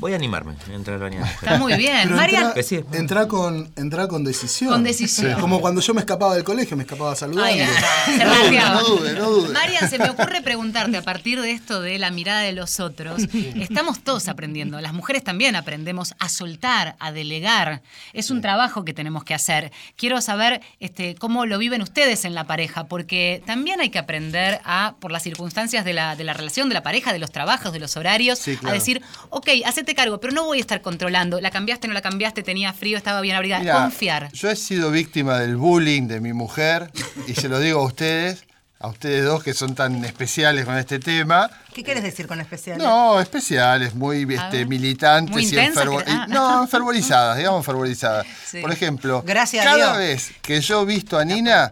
[0.00, 1.24] Voy a animarme a entrar al baño.
[1.24, 2.14] Está muy bien.
[2.14, 2.52] Marian.
[2.92, 4.72] Entra, con, entra con decisión.
[4.72, 5.38] Con decisión.
[5.40, 7.52] Como cuando yo me escapaba del colegio, me escapaba a saludar.
[8.72, 9.52] no, dude, no dude.
[9.52, 13.22] Marian, se me ocurre preguntarte a partir de esto de la mirada de los otros.
[13.54, 14.80] Estamos todos aprendiendo.
[14.80, 17.82] Las mujeres también aprendemos a soltar, a delegar.
[18.12, 19.70] Es un trabajo que tenemos que hacer.
[19.96, 24.60] Quiero saber este, cómo lo viven ustedes en la pareja porque también hay que aprender
[24.64, 27.72] a, por las circunstancias de la, de la relación, de la pareja, de los trabajos,
[27.72, 31.50] de los horarios, a decir, ok, hacete cargo, pero no voy a estar controlando, la
[31.50, 34.30] cambiaste, no la cambiaste, tenía frío, estaba bien abrigada, confiar.
[34.32, 36.90] Yo he sido víctima del bullying de mi mujer,
[37.26, 38.44] y se lo digo a ustedes,
[38.80, 41.50] a ustedes dos que son tan especiales con este tema.
[41.74, 42.82] ¿Qué quieres decir con especiales?
[42.82, 46.26] No, especiales, muy este, militantes y, ah.
[46.28, 48.26] no, fervorizadas, digamos fervorizadas.
[48.62, 51.70] Por ejemplo, cada vez que yo he visto a Nina,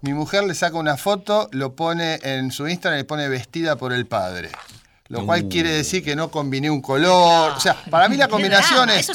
[0.00, 3.76] mi mujer le saca una foto, lo pone en su Instagram y le pone vestida
[3.76, 4.50] por el padre.
[5.08, 5.48] Lo cual uh.
[5.48, 7.52] quiere decir que no combiné un color.
[7.52, 9.10] O sea, para mí la combinación es,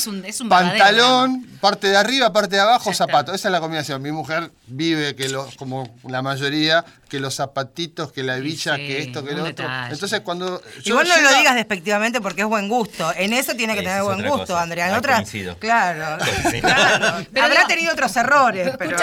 [0.50, 3.32] pantalón, parte de arriba, parte de abajo, zapato.
[3.32, 4.02] Esa es la combinación.
[4.02, 9.04] Mi mujer vive que lo, como la mayoría, que los zapatitos, que la hebilla, que
[9.04, 9.68] esto, que lo otro.
[9.92, 10.64] Entonces cuando.
[10.84, 13.14] Igual no lo digas despectivamente porque es buen gusto.
[13.16, 14.90] En eso tiene que tener buen gusto, Andrea.
[14.90, 15.30] En otras.
[15.60, 16.24] Claro.
[16.62, 17.28] claro.
[17.32, 18.72] Pero Habrá tenido otros errores.
[18.80, 18.98] Pero,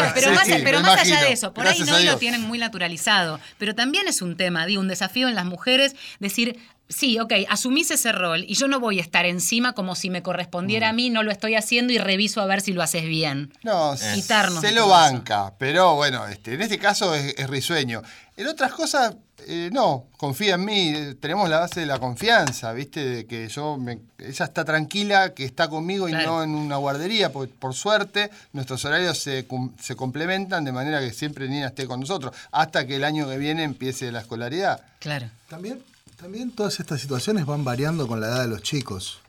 [0.64, 3.38] pero más, allá de eso, por ahí no lo tienen muy naturalizado.
[3.59, 6.59] Pero también es un tema, digo, un desafío en las mujeres decir
[6.90, 10.22] sí, ok, asumís ese rol y yo no voy a estar encima como si me
[10.22, 10.96] correspondiera a mm.
[10.96, 13.53] mí, no lo estoy haciendo y reviso a ver si lo haces bien.
[13.62, 18.03] No, se lo banca, pero bueno, este, en este caso es, risueño.
[18.37, 19.14] En otras cosas,
[19.46, 23.05] eh, no, confía en mí, tenemos la base de la confianza, ¿viste?
[23.05, 23.79] De que yo,
[24.18, 28.85] ella está tranquila, que está conmigo y no en una guardería, porque por suerte nuestros
[28.85, 29.46] horarios se,
[29.81, 33.37] se complementan de manera que siempre Nina esté con nosotros, hasta que el año que
[33.37, 34.81] viene empiece la escolaridad.
[35.00, 35.29] Claro.
[35.48, 35.83] También
[36.21, 39.21] también todas estas situaciones van variando con la edad de los chicos.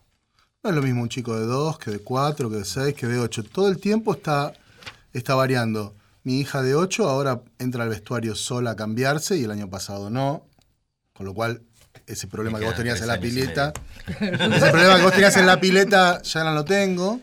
[0.62, 3.08] No es lo mismo un chico de 2 que de 4, que de 6, que
[3.08, 3.44] de 8.
[3.46, 4.54] Todo el tiempo está,
[5.14, 5.96] está variando.
[6.24, 10.10] Mi hija de 8 ahora entra al vestuario sola a cambiarse y el año pasado
[10.10, 10.46] no.
[11.14, 11.62] Con lo cual,
[12.08, 13.72] ese problema que vos tenías en la pileta,
[14.08, 17.22] ese problema que vos tenías en la pileta ya no lo tengo.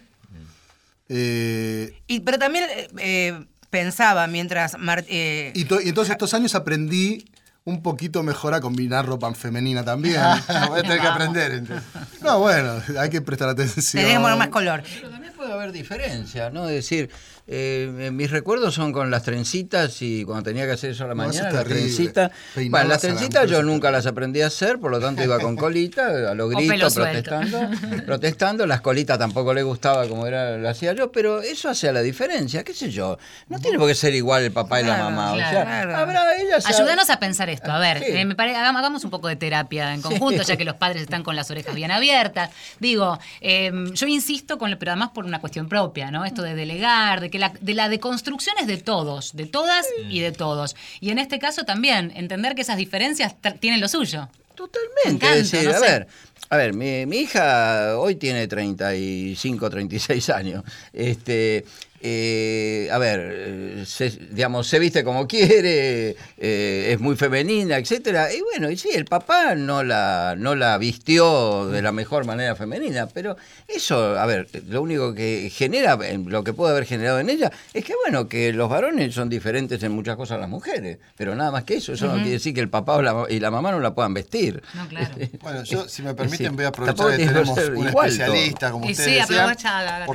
[1.10, 2.64] Eh, y, pero también
[2.98, 4.76] eh, pensaba mientras...
[5.08, 7.26] Eh, y, y entonces estos años aprendí
[7.68, 10.20] un poquito mejor a combinar ropa femenina también.
[10.68, 11.62] Voy a tener que aprender.
[12.22, 14.02] No, bueno, hay que prestar atención.
[14.02, 14.82] Tenemos más color.
[14.82, 16.68] Pero también puede haber diferencias, ¿no?
[16.68, 17.10] Es decir,
[17.46, 21.14] eh, mis recuerdos son con las trencitas y cuando tenía que hacer eso a la
[21.14, 22.30] mañana, las trencitas.
[22.54, 26.30] Bueno, las trencitas yo nunca las aprendí a hacer, por lo tanto iba con colita,
[26.30, 27.70] a los gritos, protestando.
[28.06, 28.66] protestando.
[28.66, 32.62] Las colitas tampoco le gustaba como era, lo hacía yo, pero eso hace la diferencia,
[32.64, 33.18] qué sé yo.
[33.48, 35.32] No tiene por qué ser igual el papá y la mamá.
[35.32, 36.66] o sea, habrá ellas.
[36.66, 37.72] Ayúdanos a pensar esto.
[37.72, 41.02] A ver, eh, me hagamos un poco de terapia en conjunto, ya que los padres
[41.02, 42.50] están con las orejas bien abiertas.
[42.78, 46.24] Digo, yo insisto con, pero además por una cuestión propia, ¿no?
[46.24, 50.20] Esto de delegar, de que la, de la deconstrucción es de todos, de todas y
[50.20, 50.76] de todos.
[51.00, 54.28] Y en este caso también, entender que esas diferencias tienen lo suyo.
[54.54, 55.24] Totalmente.
[55.24, 56.08] decir, a ver,
[56.50, 60.64] a ver, mi, mi, hija hoy tiene 35, 36 años.
[60.92, 61.64] Este,
[62.00, 68.32] eh, a ver, eh, se, digamos, se viste como quiere, eh, es muy femenina, etcétera.
[68.32, 72.54] Y bueno, y sí, el papá no la, no la vistió de la mejor manera
[72.54, 73.36] femenina, pero
[73.66, 77.84] eso, a ver, lo único que genera, lo que puede haber generado en ella, es
[77.84, 81.50] que bueno, que los varones son diferentes en muchas cosas a las mujeres, pero nada
[81.50, 83.94] más que eso, eso no quiere decir que el papá y la mamá no la
[83.94, 84.62] puedan vestir.
[84.74, 85.14] No, claro.
[85.42, 89.34] bueno, yo, si me permiten, voy a aprovechar que tenemos un especialista, como ustedes sí,
[89.34, 89.56] decían,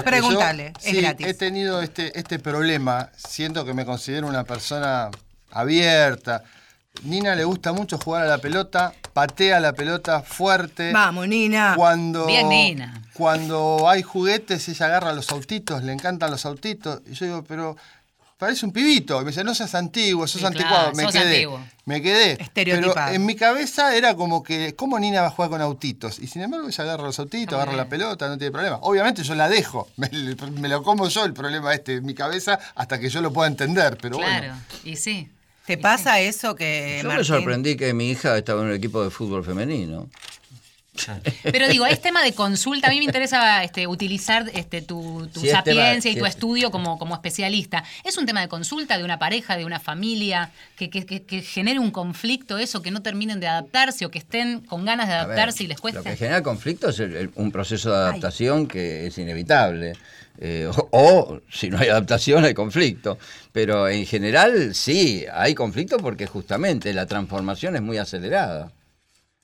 [0.04, 1.28] Pregúntale, es gratis.
[1.28, 5.10] He tenido este, este problema, siento que me considero una persona
[5.52, 6.44] abierta.
[7.04, 10.92] Nina le gusta mucho jugar a la pelota, patea la pelota fuerte.
[10.92, 11.74] Vamos, Nina.
[11.76, 13.02] Cuando, Bien, Nina.
[13.14, 17.02] Cuando hay juguetes, ella agarra los autitos, le encantan los autitos.
[17.08, 17.76] Y yo digo, pero
[18.44, 19.20] parece un pibito.
[19.22, 20.92] Y me dice, no seas antiguo, sos anticuado.
[20.94, 21.48] Me quedé.
[21.86, 22.38] Me quedé.
[22.54, 26.20] Pero en mi cabeza era como que, ¿cómo Nina va a jugar con autitos?
[26.20, 28.80] Y sin embargo, ella agarra los autitos, agarra la pelota, no tiene problema.
[28.82, 29.88] Obviamente yo la dejo.
[29.98, 30.10] Me,
[30.70, 33.98] lo como yo el problema este en mi cabeza hasta que yo lo pueda entender.
[34.02, 35.30] Pero claro, y sí.
[35.66, 37.00] ¿Te pasa eso que.?
[37.02, 40.10] Yo me sorprendí que mi hija estaba en un equipo de fútbol femenino.
[41.44, 42.88] Pero digo, es tema de consulta.
[42.88, 47.84] A mí me interesa este, utilizar este, tu, sapiencia y tu estudio como, como especialista.
[48.04, 50.90] ¿Es un tema de consulta de una pareja, de una familia, que,
[51.42, 55.14] genere un conflicto eso, que no terminen de adaptarse o que estén con ganas de
[55.16, 56.00] adaptarse y les cuesta?
[56.00, 57.02] Lo que genera conflicto es
[57.36, 59.94] un proceso de adaptación que es inevitable.
[60.40, 63.18] Eh, o, si no hay adaptación hay conflicto.
[63.52, 68.72] Pero en general sí, hay conflicto porque justamente la transformación es muy acelerada.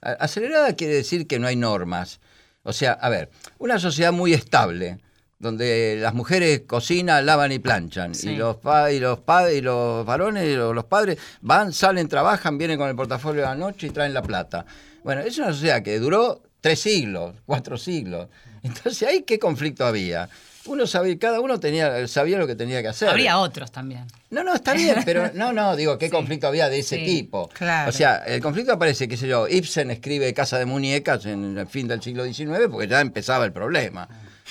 [0.02, 2.20] Acelerada quiere decir que no hay normas.
[2.64, 5.00] O sea, a ver, una sociedad muy estable,
[5.40, 8.58] donde las mujeres cocinan, lavan y planchan, y los
[8.92, 12.96] y los padres y los varones o los padres van, salen, trabajan, vienen con el
[12.96, 14.66] portafolio de la noche y traen la plata.
[15.04, 18.28] Bueno, es una sociedad que duró tres siglos, cuatro siglos.
[18.64, 20.30] Entonces, ¿ahí qué conflicto había?
[20.66, 23.10] Uno sabía, cada uno tenía, sabía lo que tenía que hacer.
[23.10, 24.06] Habría otros también.
[24.30, 27.50] No, no, está bien, pero no, no, digo, ¿qué conflicto había de ese tipo?
[27.88, 31.68] O sea, el conflicto aparece, qué sé yo, Ibsen escribe Casa de Muñecas en el
[31.68, 34.08] fin del siglo XIX porque ya empezaba el problema.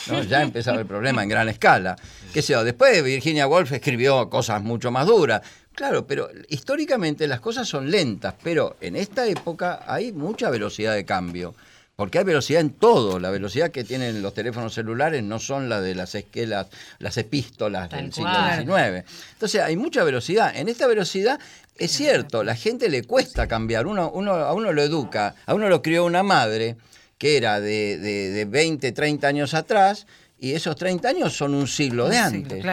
[0.06, 0.22] ¿no?
[0.28, 1.96] Ya empezaba el problema en gran escala.
[2.32, 5.42] Qué sé yo, después Virginia Woolf escribió cosas mucho más duras.
[5.74, 11.04] Claro, pero históricamente las cosas son lentas, pero en esta época hay mucha velocidad de
[11.04, 11.54] cambio.
[11.98, 13.18] Porque hay velocidad en todo.
[13.18, 16.68] La velocidad que tienen los teléfonos celulares no son la de las esquelas,
[17.00, 19.04] las epístolas del siglo XIX.
[19.32, 20.54] Entonces hay mucha velocidad.
[20.54, 21.40] En esta velocidad
[21.76, 23.88] es cierto, la gente le cuesta cambiar.
[23.88, 26.76] Uno, uno, a uno lo educa, a uno lo crió una madre
[27.18, 30.06] que era de, de, 20, 30 años atrás
[30.38, 32.64] y esos 30 años son un siglo de antes.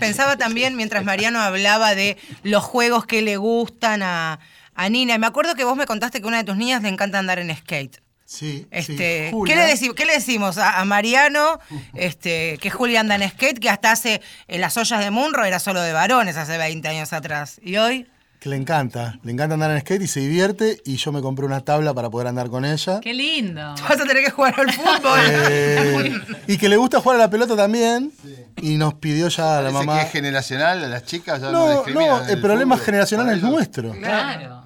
[0.00, 4.40] Pensaba también, mientras Mariano hablaba de los juegos que le gustan a,
[4.74, 6.88] a Nina, me acuerdo que vos me contaste que a una de tus niñas le
[6.88, 8.03] encanta andar en skate.
[8.26, 11.60] Sí, este, ¿qué, le ¿Qué, le decimos a, Mariano,
[11.92, 15.58] este, que Julia anda en skate, que hasta hace en las ollas de Munro era
[15.58, 17.60] solo de varones hace 20 años atrás?
[17.62, 18.08] ¿Y hoy?
[18.40, 21.44] Que le encanta, le encanta andar en skate y se divierte y yo me compré
[21.44, 23.00] una tabla para poder andar con ella.
[23.00, 23.60] ¡Qué lindo!
[23.88, 25.20] Vas a tener que jugar al fútbol.
[25.28, 28.12] Eh, y que le gusta jugar a la pelota también.
[28.56, 29.96] Y nos pidió ya a la mamá.
[29.96, 33.92] Que es generacional, a las chicas ya no, no, no el, problema generacional es nuestro.
[33.92, 34.63] Claro.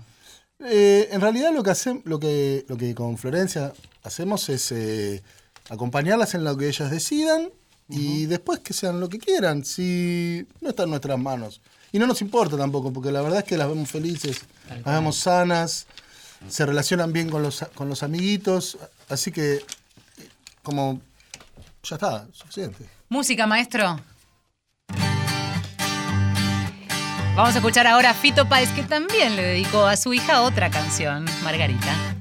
[0.61, 5.23] Eh, en realidad lo que, hacemos, lo, que, lo que con Florencia hacemos es eh,
[5.69, 7.51] acompañarlas en lo que ellas decidan
[7.89, 11.61] y después que sean lo que quieran, si no está en nuestras manos.
[11.91, 15.17] Y no nos importa tampoco, porque la verdad es que las vemos felices, las vemos
[15.17, 15.87] sanas,
[16.49, 18.77] se relacionan bien con los, con los amiguitos,
[19.09, 19.61] así que
[20.63, 21.01] como
[21.83, 22.85] ya está, suficiente.
[23.09, 23.99] Música, maestro.
[27.39, 30.70] Vamos a escuchar ahora a Fito Páez, que también le dedicó a su hija otra
[30.70, 32.18] canción, Margarita.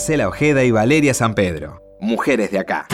[0.00, 1.82] Marcela Ojeda y Valeria San Pedro.
[2.00, 2.86] Mujeres de acá.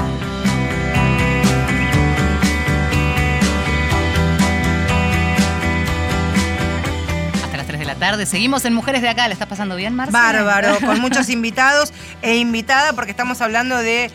[7.45, 8.27] Hasta las 3 de la tarde.
[8.27, 9.29] Seguimos en Mujeres de acá.
[9.29, 10.19] ¿Le estás pasando bien, Marcela?
[10.19, 11.93] Bárbaro, con muchos invitados
[12.23, 14.11] e invitada porque estamos hablando de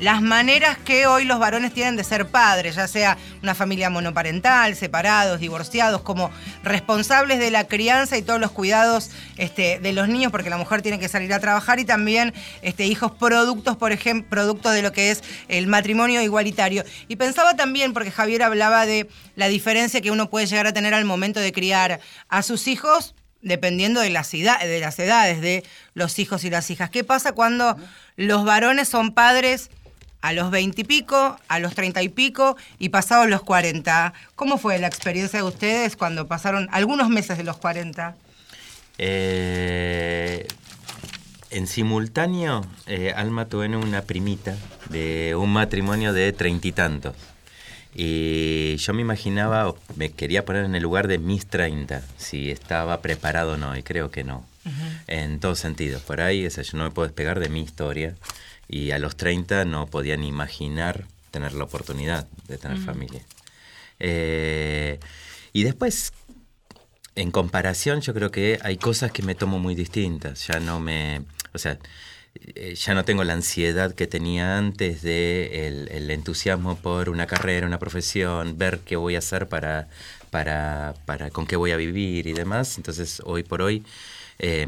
[0.00, 4.74] las maneras que hoy los varones tienen de ser padres, ya sea una familia monoparental,
[4.74, 6.30] separados, divorciados, como
[6.62, 10.80] responsables de la crianza y todos los cuidados este, de los niños, porque la mujer
[10.80, 12.32] tiene que salir a trabajar, y también
[12.62, 16.82] este, hijos productos, por ejemplo, productos de lo que es el matrimonio igualitario.
[17.08, 20.94] Y pensaba también, porque Javier hablaba de la diferencia que uno puede llegar a tener
[20.94, 26.44] al momento de criar a sus hijos, dependiendo de de las edades de los hijos
[26.44, 26.90] y las hijas.
[26.90, 27.76] ¿Qué pasa cuando
[28.16, 29.70] los varones son padres
[30.22, 34.12] a los 20 y pico, a los 30 y pico y pasados los 40.
[34.34, 38.16] ¿Cómo fue la experiencia de ustedes cuando pasaron algunos meses de los 40?
[38.98, 40.46] Eh,
[41.50, 44.56] en simultáneo, eh, Alma tuvo una primita
[44.90, 47.14] de un matrimonio de treinta y tantos.
[47.92, 53.00] Y yo me imaginaba, me quería poner en el lugar de mis 30, si estaba
[53.00, 54.46] preparado o no, y creo que no.
[55.08, 56.02] En todos sentidos.
[56.02, 58.14] Por ahí, yo no me puedo despegar de mi historia
[58.70, 63.22] y a los 30 no podía ni imaginar tener la oportunidad de tener familia.
[63.98, 65.00] Eh,
[65.52, 66.12] y después,
[67.16, 70.46] en comparación, yo creo que hay cosas que me tomo muy distintas.
[70.46, 71.22] Ya no me.
[71.52, 71.80] O sea,
[72.54, 77.66] eh, ya no tengo la ansiedad que tenía antes de el, entusiasmo por una carrera,
[77.66, 79.88] una profesión, ver qué voy a hacer para,
[80.30, 82.76] para, para con qué voy a vivir y demás.
[82.76, 83.84] Entonces, hoy por hoy,
[84.38, 84.66] eh,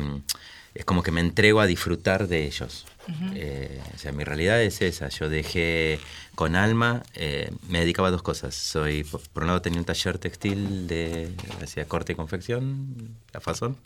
[0.74, 2.86] es como que me entrego a disfrutar de ellos.
[3.34, 5.08] Eh, o sea, mi realidad es esa.
[5.08, 5.98] Yo dejé
[6.34, 8.54] con alma, eh, me dedicaba a dos cosas.
[8.54, 13.76] Soy, por un lado tenía un taller textil de hacía corte y confección, la fazón,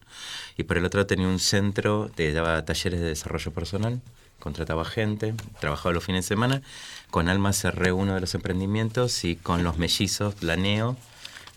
[0.56, 4.00] y por el otro tenía un centro, de, daba talleres de desarrollo personal,
[4.38, 6.62] contrataba gente, trabajaba los fines de semana.
[7.10, 10.96] Con alma cerré uno de los emprendimientos y con los mellizos planeo,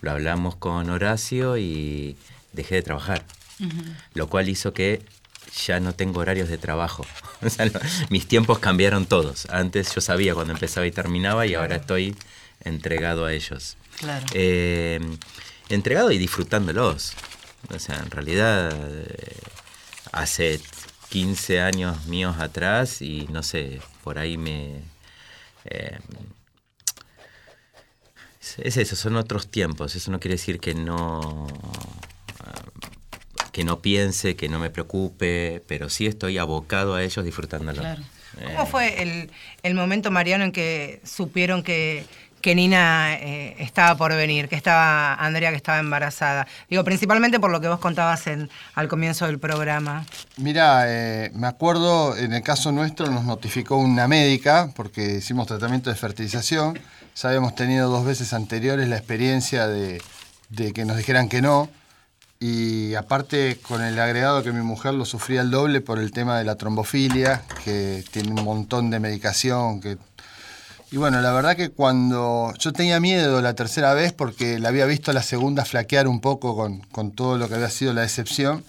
[0.00, 2.16] lo hablamos con Horacio y
[2.52, 3.24] dejé de trabajar.
[4.14, 5.02] Lo cual hizo que
[5.66, 7.06] ya no tengo horarios de trabajo.
[8.10, 9.46] mis tiempos cambiaron todos.
[9.50, 12.16] Antes yo sabía cuando empezaba y terminaba y ahora estoy
[12.60, 13.76] entregado a ellos.
[13.98, 14.26] Claro.
[14.34, 15.00] Eh,
[15.68, 17.14] entregado y disfrutándolos.
[17.74, 19.36] O sea, en realidad eh,
[20.12, 20.60] hace
[21.10, 24.82] 15 años míos atrás y no sé, por ahí me...
[25.64, 25.98] Eh,
[28.58, 29.94] es eso, son otros tiempos.
[29.94, 31.46] Eso no quiere decir que no
[33.52, 37.80] que no piense, que no me preocupe, pero sí estoy abocado a ellos disfrutándolo.
[37.80, 38.02] Claro.
[38.44, 39.28] ¿Cómo fue
[39.62, 42.04] el, momento, Mariano, en que supieron que,
[42.40, 46.46] que Nina eh, estaba por venir, que estaba Andrea, que estaba embarazada?
[46.68, 50.06] Digo, principalmente por lo que vos contabas en, al comienzo del programa.
[50.36, 55.90] Mira, eh, me acuerdo, en el caso nuestro nos notificó una médica, porque hicimos tratamiento
[55.90, 56.78] de fertilización.
[57.16, 60.00] Ya habíamos tenido dos veces anteriores la experiencia de,
[60.50, 61.68] de que nos dijeran que no
[62.42, 66.38] y aparte con el agregado que mi mujer lo sufría el doble por el tema
[66.38, 69.82] de la trombofilia, que tiene un montón de medicación.
[69.82, 69.98] Que...
[70.90, 74.86] Y bueno, la verdad que cuando yo tenía miedo la tercera vez porque la había
[74.86, 78.64] visto la segunda flaquear un poco con, con todo lo que había sido la decepción.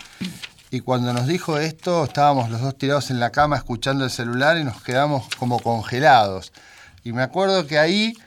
[0.70, 4.58] Y cuando nos dijo esto, estábamos los dos tirados en la cama escuchando el celular
[4.58, 6.52] y nos quedamos como congelados.
[7.06, 8.18] Y me acuerdo que ahí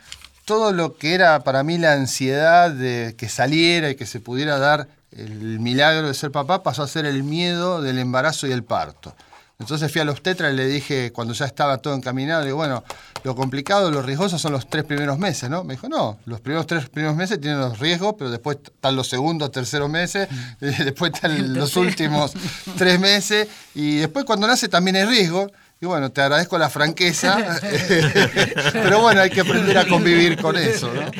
[0.43, 4.57] todo lo que era para mí la ansiedad de que saliera y que se pudiera
[4.57, 8.63] dar el milagro de ser papá pasó a ser el miedo del embarazo y el
[8.63, 9.15] parto.
[9.57, 12.57] Entonces fui a los tetras y le dije, cuando ya estaba todo encaminado, le digo,
[12.57, 12.83] bueno,
[13.23, 15.63] lo complicado, lo riesgoso son los tres primeros meses, ¿no?
[15.63, 19.07] Me dijo, no, los primeros tres primeros meses tienen los riesgos, pero después están los
[19.07, 20.27] segundos, terceros meses,
[20.59, 22.33] después están los últimos
[22.77, 25.49] tres meses, y después cuando nace también hay riesgo.
[25.85, 27.37] Y bueno, te agradezco la franqueza,
[28.73, 31.11] pero bueno, hay que aprender a convivir con eso, ¿no?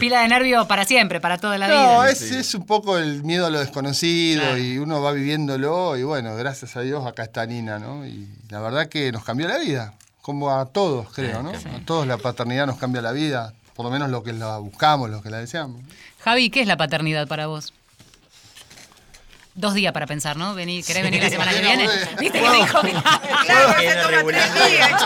[0.00, 1.80] Pila de nervio para siempre, para toda la vida.
[1.80, 6.02] No, es, es, un poco el miedo a lo desconocido y uno va viviéndolo y
[6.02, 8.04] bueno, gracias a Dios acá está Nina, ¿no?
[8.04, 11.50] Y la verdad que nos cambió la vida, como a todos creo, ¿no?
[11.50, 15.10] A todos la paternidad nos cambia la vida, por lo menos lo que la buscamos,
[15.10, 15.80] lo que la deseamos.
[16.18, 17.72] Javi, ¿qué es la paternidad para vos?
[19.58, 20.54] Dos días para pensar, ¿no?
[20.54, 21.88] Vení, ¿Querés venir la semana que viene?
[22.20, 22.80] ¿Viste que me dijo?
[22.80, 23.74] Claro,
[24.24, 25.02] tres días,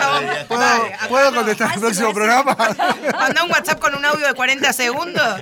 [1.09, 2.55] ¿Puedo, contestar el próximo programa?
[2.55, 5.41] Manda un WhatsApp con un audio de 40 segundos.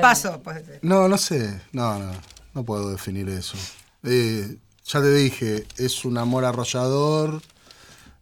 [0.00, 0.40] Paso.
[0.42, 0.62] Pues.
[0.80, 1.60] No, no sé.
[1.72, 2.12] No, no.
[2.54, 3.58] No puedo definir eso.
[4.02, 7.42] Eh, ya te dije, es un amor arrollador.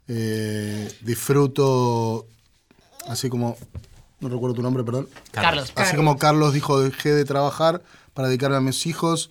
[0.08, 2.26] Eh, disfruto,
[3.06, 3.56] así como.
[4.18, 5.08] No recuerdo tu nombre, perdón.
[5.30, 5.72] Carlos.
[5.76, 7.80] Así como Carlos dijo, dejé de trabajar
[8.14, 9.30] para dedicarme a mis hijos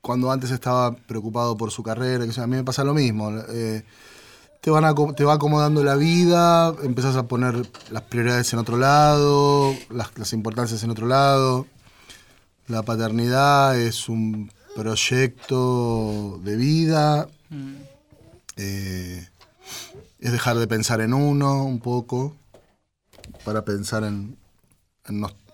[0.00, 3.30] cuando antes estaba preocupado por su carrera, que a mí me pasa lo mismo.
[3.48, 3.82] Eh,
[4.60, 9.74] te, van te va acomodando la vida, empezás a poner las prioridades en otro lado,
[9.90, 11.66] las, importancias en otro lado.
[12.68, 17.28] La paternidad es un proyecto de vida.
[17.50, 17.74] Mm.
[18.56, 19.28] Eh,
[20.20, 22.34] es dejar de pensar en uno un poco
[23.44, 24.36] para pensar en,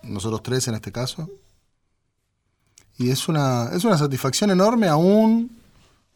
[0.03, 1.29] nosotros tres en este caso.
[2.97, 5.51] Y es una, es una satisfacción enorme aún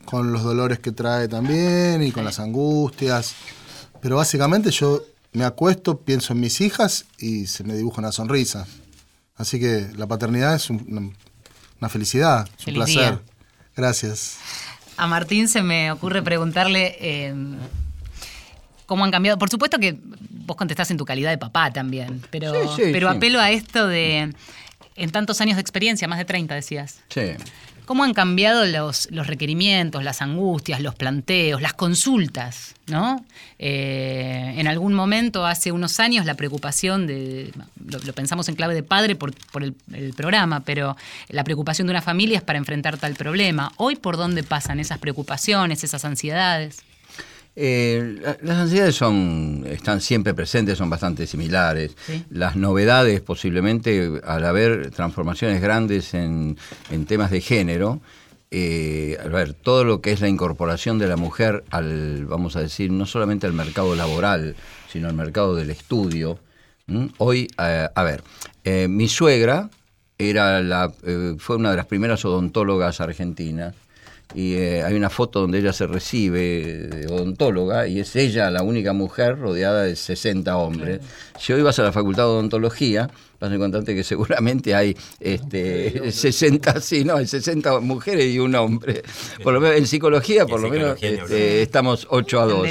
[0.05, 3.35] con los dolores que trae también y con las angustias.
[4.01, 5.03] Pero básicamente yo
[5.33, 8.67] me acuesto, pienso en mis hijas y se me dibuja una sonrisa.
[9.35, 13.19] Así que la paternidad es una, felicidad, es un placer.
[13.75, 14.37] Gracias.
[14.97, 17.35] A Martín se me ocurre preguntarle eh,
[18.87, 19.37] cómo han cambiado.
[19.37, 19.99] Por supuesto que
[20.47, 24.33] vos contestás en tu calidad de papá también, pero, pero apelo a esto de
[24.97, 26.99] en tantos años de experiencia, más de 30 decías.
[27.09, 27.21] Sí.
[27.85, 32.75] ¿Cómo han cambiado los, los requerimientos, las angustias, los planteos, las consultas?
[32.87, 33.23] ¿no?
[33.59, 37.53] Eh, en algún momento, hace unos años, la preocupación de,
[37.85, 40.97] lo, pensamos en clave de padre por, por el, el, programa, pero
[41.29, 43.71] la preocupación de una familia es para enfrentar tal problema.
[43.77, 46.83] Hoy, ¿por dónde pasan esas preocupaciones, esas ansiedades?
[47.59, 51.97] Eh, las ansiedades son, están siempre presentes, son bastante similares.
[52.29, 56.55] Las novedades, posiblemente, al haber transformaciones grandes en,
[57.07, 57.99] temas de género,
[58.51, 62.61] eh, a ver, todo lo que es la incorporación de la mujer al, vamos a
[62.61, 64.55] decir, no solamente al mercado laboral,
[64.93, 66.37] sino al mercado del estudio.
[67.17, 68.23] Hoy, eh, a ver,
[68.87, 69.71] mi suegra
[70.19, 70.93] era la,
[71.39, 73.73] fue una de las primeras odontólogas argentinas
[74.37, 76.39] y eh, hay una foto donde ella se recibe
[76.87, 81.01] de odontóloga y es ella la única mujer rodeada de 60 hombres.
[81.39, 83.09] Si hoy vas a la facultad de odontología,
[83.39, 88.53] vas a encontrarte que seguramente hay este, 60, sí, no, hay 60 mujeres y un
[88.53, 89.01] hombre.
[89.41, 92.69] Por lo menos en psicología, por lo menos este, estamos 8 a 2.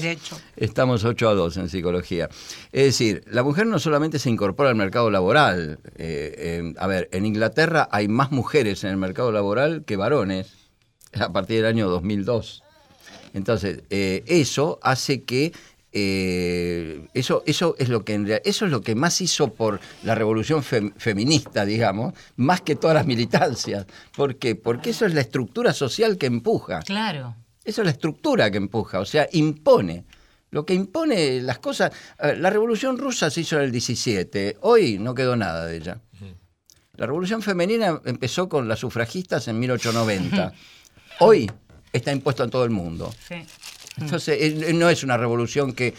[0.55, 2.29] Estamos 8 a 2 en psicología.
[2.71, 5.81] Es decir, la mujer no solamente se incorpora al mercado laboral.
[5.97, 10.56] Eh, a ver, en Inglaterra hay más mujeres en el mercado laboral que varones
[11.21, 12.63] a partir del año 2002.
[13.35, 15.53] Entonces, eh, eso hace que
[15.99, 20.63] eh, eso, eso, es lo que eso es lo que más hizo por la revolución
[20.63, 23.87] feminista, digamos, más que todas las militancias.
[24.15, 24.57] ¿Por qué?
[24.57, 26.81] Porque eso es la estructura social que empuja.
[26.81, 27.35] Claro.
[27.65, 30.05] Eso es la estructura que empuja, o sea, impone.
[30.51, 31.93] Lo que impone las cosas.
[32.19, 36.01] La revolución rusa se hizo en el 17, hoy no quedó nada de ella.
[36.97, 40.53] La revolución femenina empezó con las sufragistas en 1890.
[41.21, 41.51] hoy
[41.93, 43.13] está impuesto en todo el mundo.
[43.99, 45.95] Entonces, eh, no es una revolución que,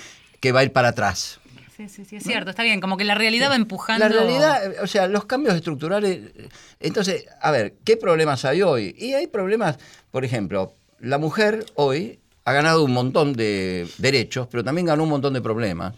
[0.52, 1.40] va a ir para atrás.
[1.76, 4.08] Sí, sí, sí, es cierto, está bien, como que la realidad va empujando.
[4.08, 6.32] La realidad, o sea, los cambios estructurales.
[6.80, 8.96] Entonces, a ver, ¿qué problemas hay hoy?
[8.98, 9.78] Y hay problemas,
[10.10, 15.10] por ejemplo, la mujer hoy ha ganado un montón de derechos, pero también ganó un
[15.10, 15.94] montón de problemas.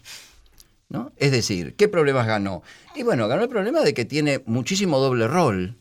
[0.89, 1.11] ¿no?
[1.17, 2.63] Es decir, ¿qué problemas ganó?
[2.95, 5.77] Y bueno, ganó el problema de que tiene muchísimo doble rol.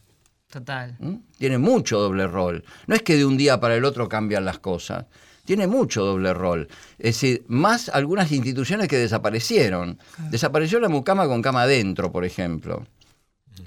[0.50, 0.96] Total.
[0.98, 1.14] ¿Mm?
[1.36, 2.64] Tiene mucho doble rol.
[2.86, 5.04] No es que de un día para el otro cambian las cosas.
[5.44, 6.68] Tiene mucho doble rol.
[6.98, 9.98] Es decir, más algunas instituciones que desaparecieron.
[10.30, 12.86] Desapareció la mucama con cama adentro, por ejemplo,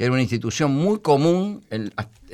[0.01, 1.91] que era una institución muy común en,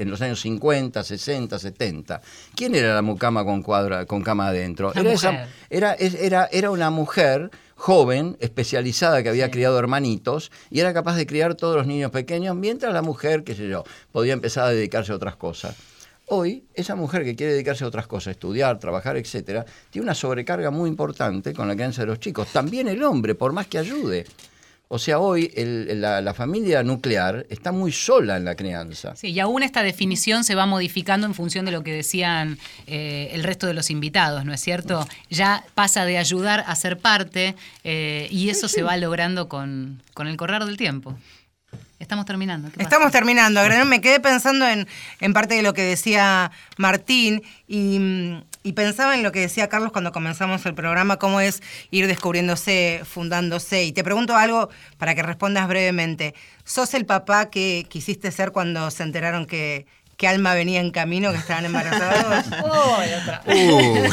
[0.09, 2.21] los años 50, 60, 70.
[2.55, 4.93] ¿Quién era la mucama con, cuadra, con cama adentro?
[4.95, 11.17] Era, era, era, era una mujer joven, especializada, que había criado hermanitos, y era capaz
[11.17, 14.69] de criar todos los niños pequeños, mientras la mujer, qué sé yo, podía empezar a
[14.69, 15.75] dedicarse a otras cosas.
[16.27, 20.71] Hoy, esa mujer que quiere dedicarse a otras cosas, estudiar, trabajar, etcétera, tiene una sobrecarga
[20.71, 22.47] muy importante con la crianza de los chicos.
[22.53, 24.25] También el hombre, por más que ayude.
[24.89, 29.15] O sea, hoy la, familia nuclear está muy sola en la crianza.
[29.17, 33.29] Sí, y aún esta definición se va modificando en función de lo que decían eh,
[33.33, 35.05] el resto de los invitados, ¿no es cierto?
[35.29, 40.27] Ya pasa de ayudar a ser parte eh, y eso se va logrando con, con
[40.27, 41.17] el correr del tiempo.
[41.99, 42.69] Estamos terminando.
[42.77, 43.61] Estamos terminando.
[43.85, 44.87] Me quedé pensando en,
[45.19, 49.91] en, parte de lo que decía Martín y, y, pensaba en lo que decía Carlos
[49.91, 53.83] cuando comenzamos el programa, cómo es ir descubriéndose, fundándose.
[53.83, 54.69] Y te pregunto algo
[54.99, 56.35] para que respondas brevemente.
[56.65, 59.87] ¿Sos el papá que quisiste ser cuando se enteraron que,
[60.17, 62.45] que Alma venía en camino, que estaban embarazados.
[62.63, 63.41] oh, otra.
[63.45, 64.03] Uh.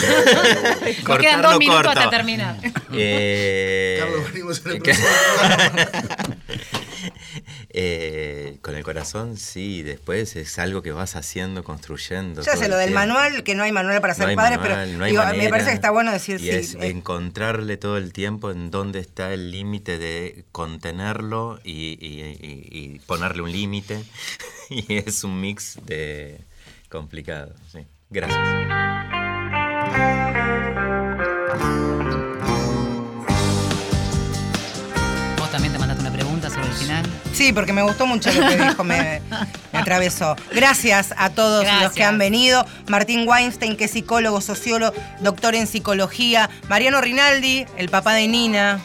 [1.18, 2.56] quedan dos minutos hasta terminar.
[2.92, 3.98] Eh...
[4.00, 4.82] Carlos, venimos en el
[7.76, 12.42] Eh, con el corazón, sí, después es algo que vas haciendo, construyendo.
[12.42, 14.76] Ya sé, lo del manual, que no hay manual para ser padres, pero
[15.36, 16.86] me parece que está bueno decir y Es eh.
[16.86, 24.04] encontrarle todo el tiempo en dónde está el límite de contenerlo y, ponerle un límite.
[24.70, 26.38] y es un mix de
[26.88, 27.54] complicado.
[27.72, 27.80] Sí.
[28.10, 28.38] Gracias.
[37.32, 39.20] Sí, porque me gustó mucho lo que dijo, me,
[39.72, 40.36] atravesó.
[40.52, 42.64] Gracias a todos los que han venido.
[42.88, 46.48] Martín Weinstein, que es psicólogo, sociólogo, doctor en psicología.
[46.68, 48.80] Mariano Rinaldi, el papá de Nina.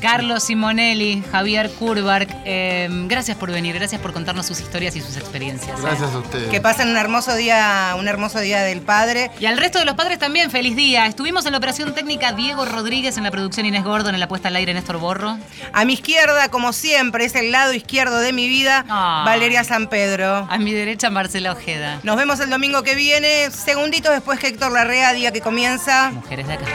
[0.00, 5.16] Carlos Simonelli, Javier Kurbark, em, gracias por venir, gracias por contarnos sus historias y sus
[5.16, 5.80] experiencias.
[5.80, 6.48] Gracias a ustedes.
[6.48, 9.30] Que pasen un hermoso día, un hermoso día del padre.
[9.38, 11.06] Y al resto de los padres también, feliz día.
[11.06, 14.48] Estuvimos en la operación técnica Diego Rodríguez, en la producción Inés Gordon, en la puesta
[14.48, 15.38] al aire Néstor Borro.
[15.72, 19.22] A mi izquierda, como siempre, es el lado izquierdo de mi vida, ah.
[19.26, 20.46] Valeria San Pedro.
[20.50, 22.00] A mi derecha, Marcela Ojeda.
[22.02, 26.10] Nos vemos el domingo que viene, segunditos después que Héctor Larrea diga que comienza.
[26.10, 26.66] Mujeres de acá.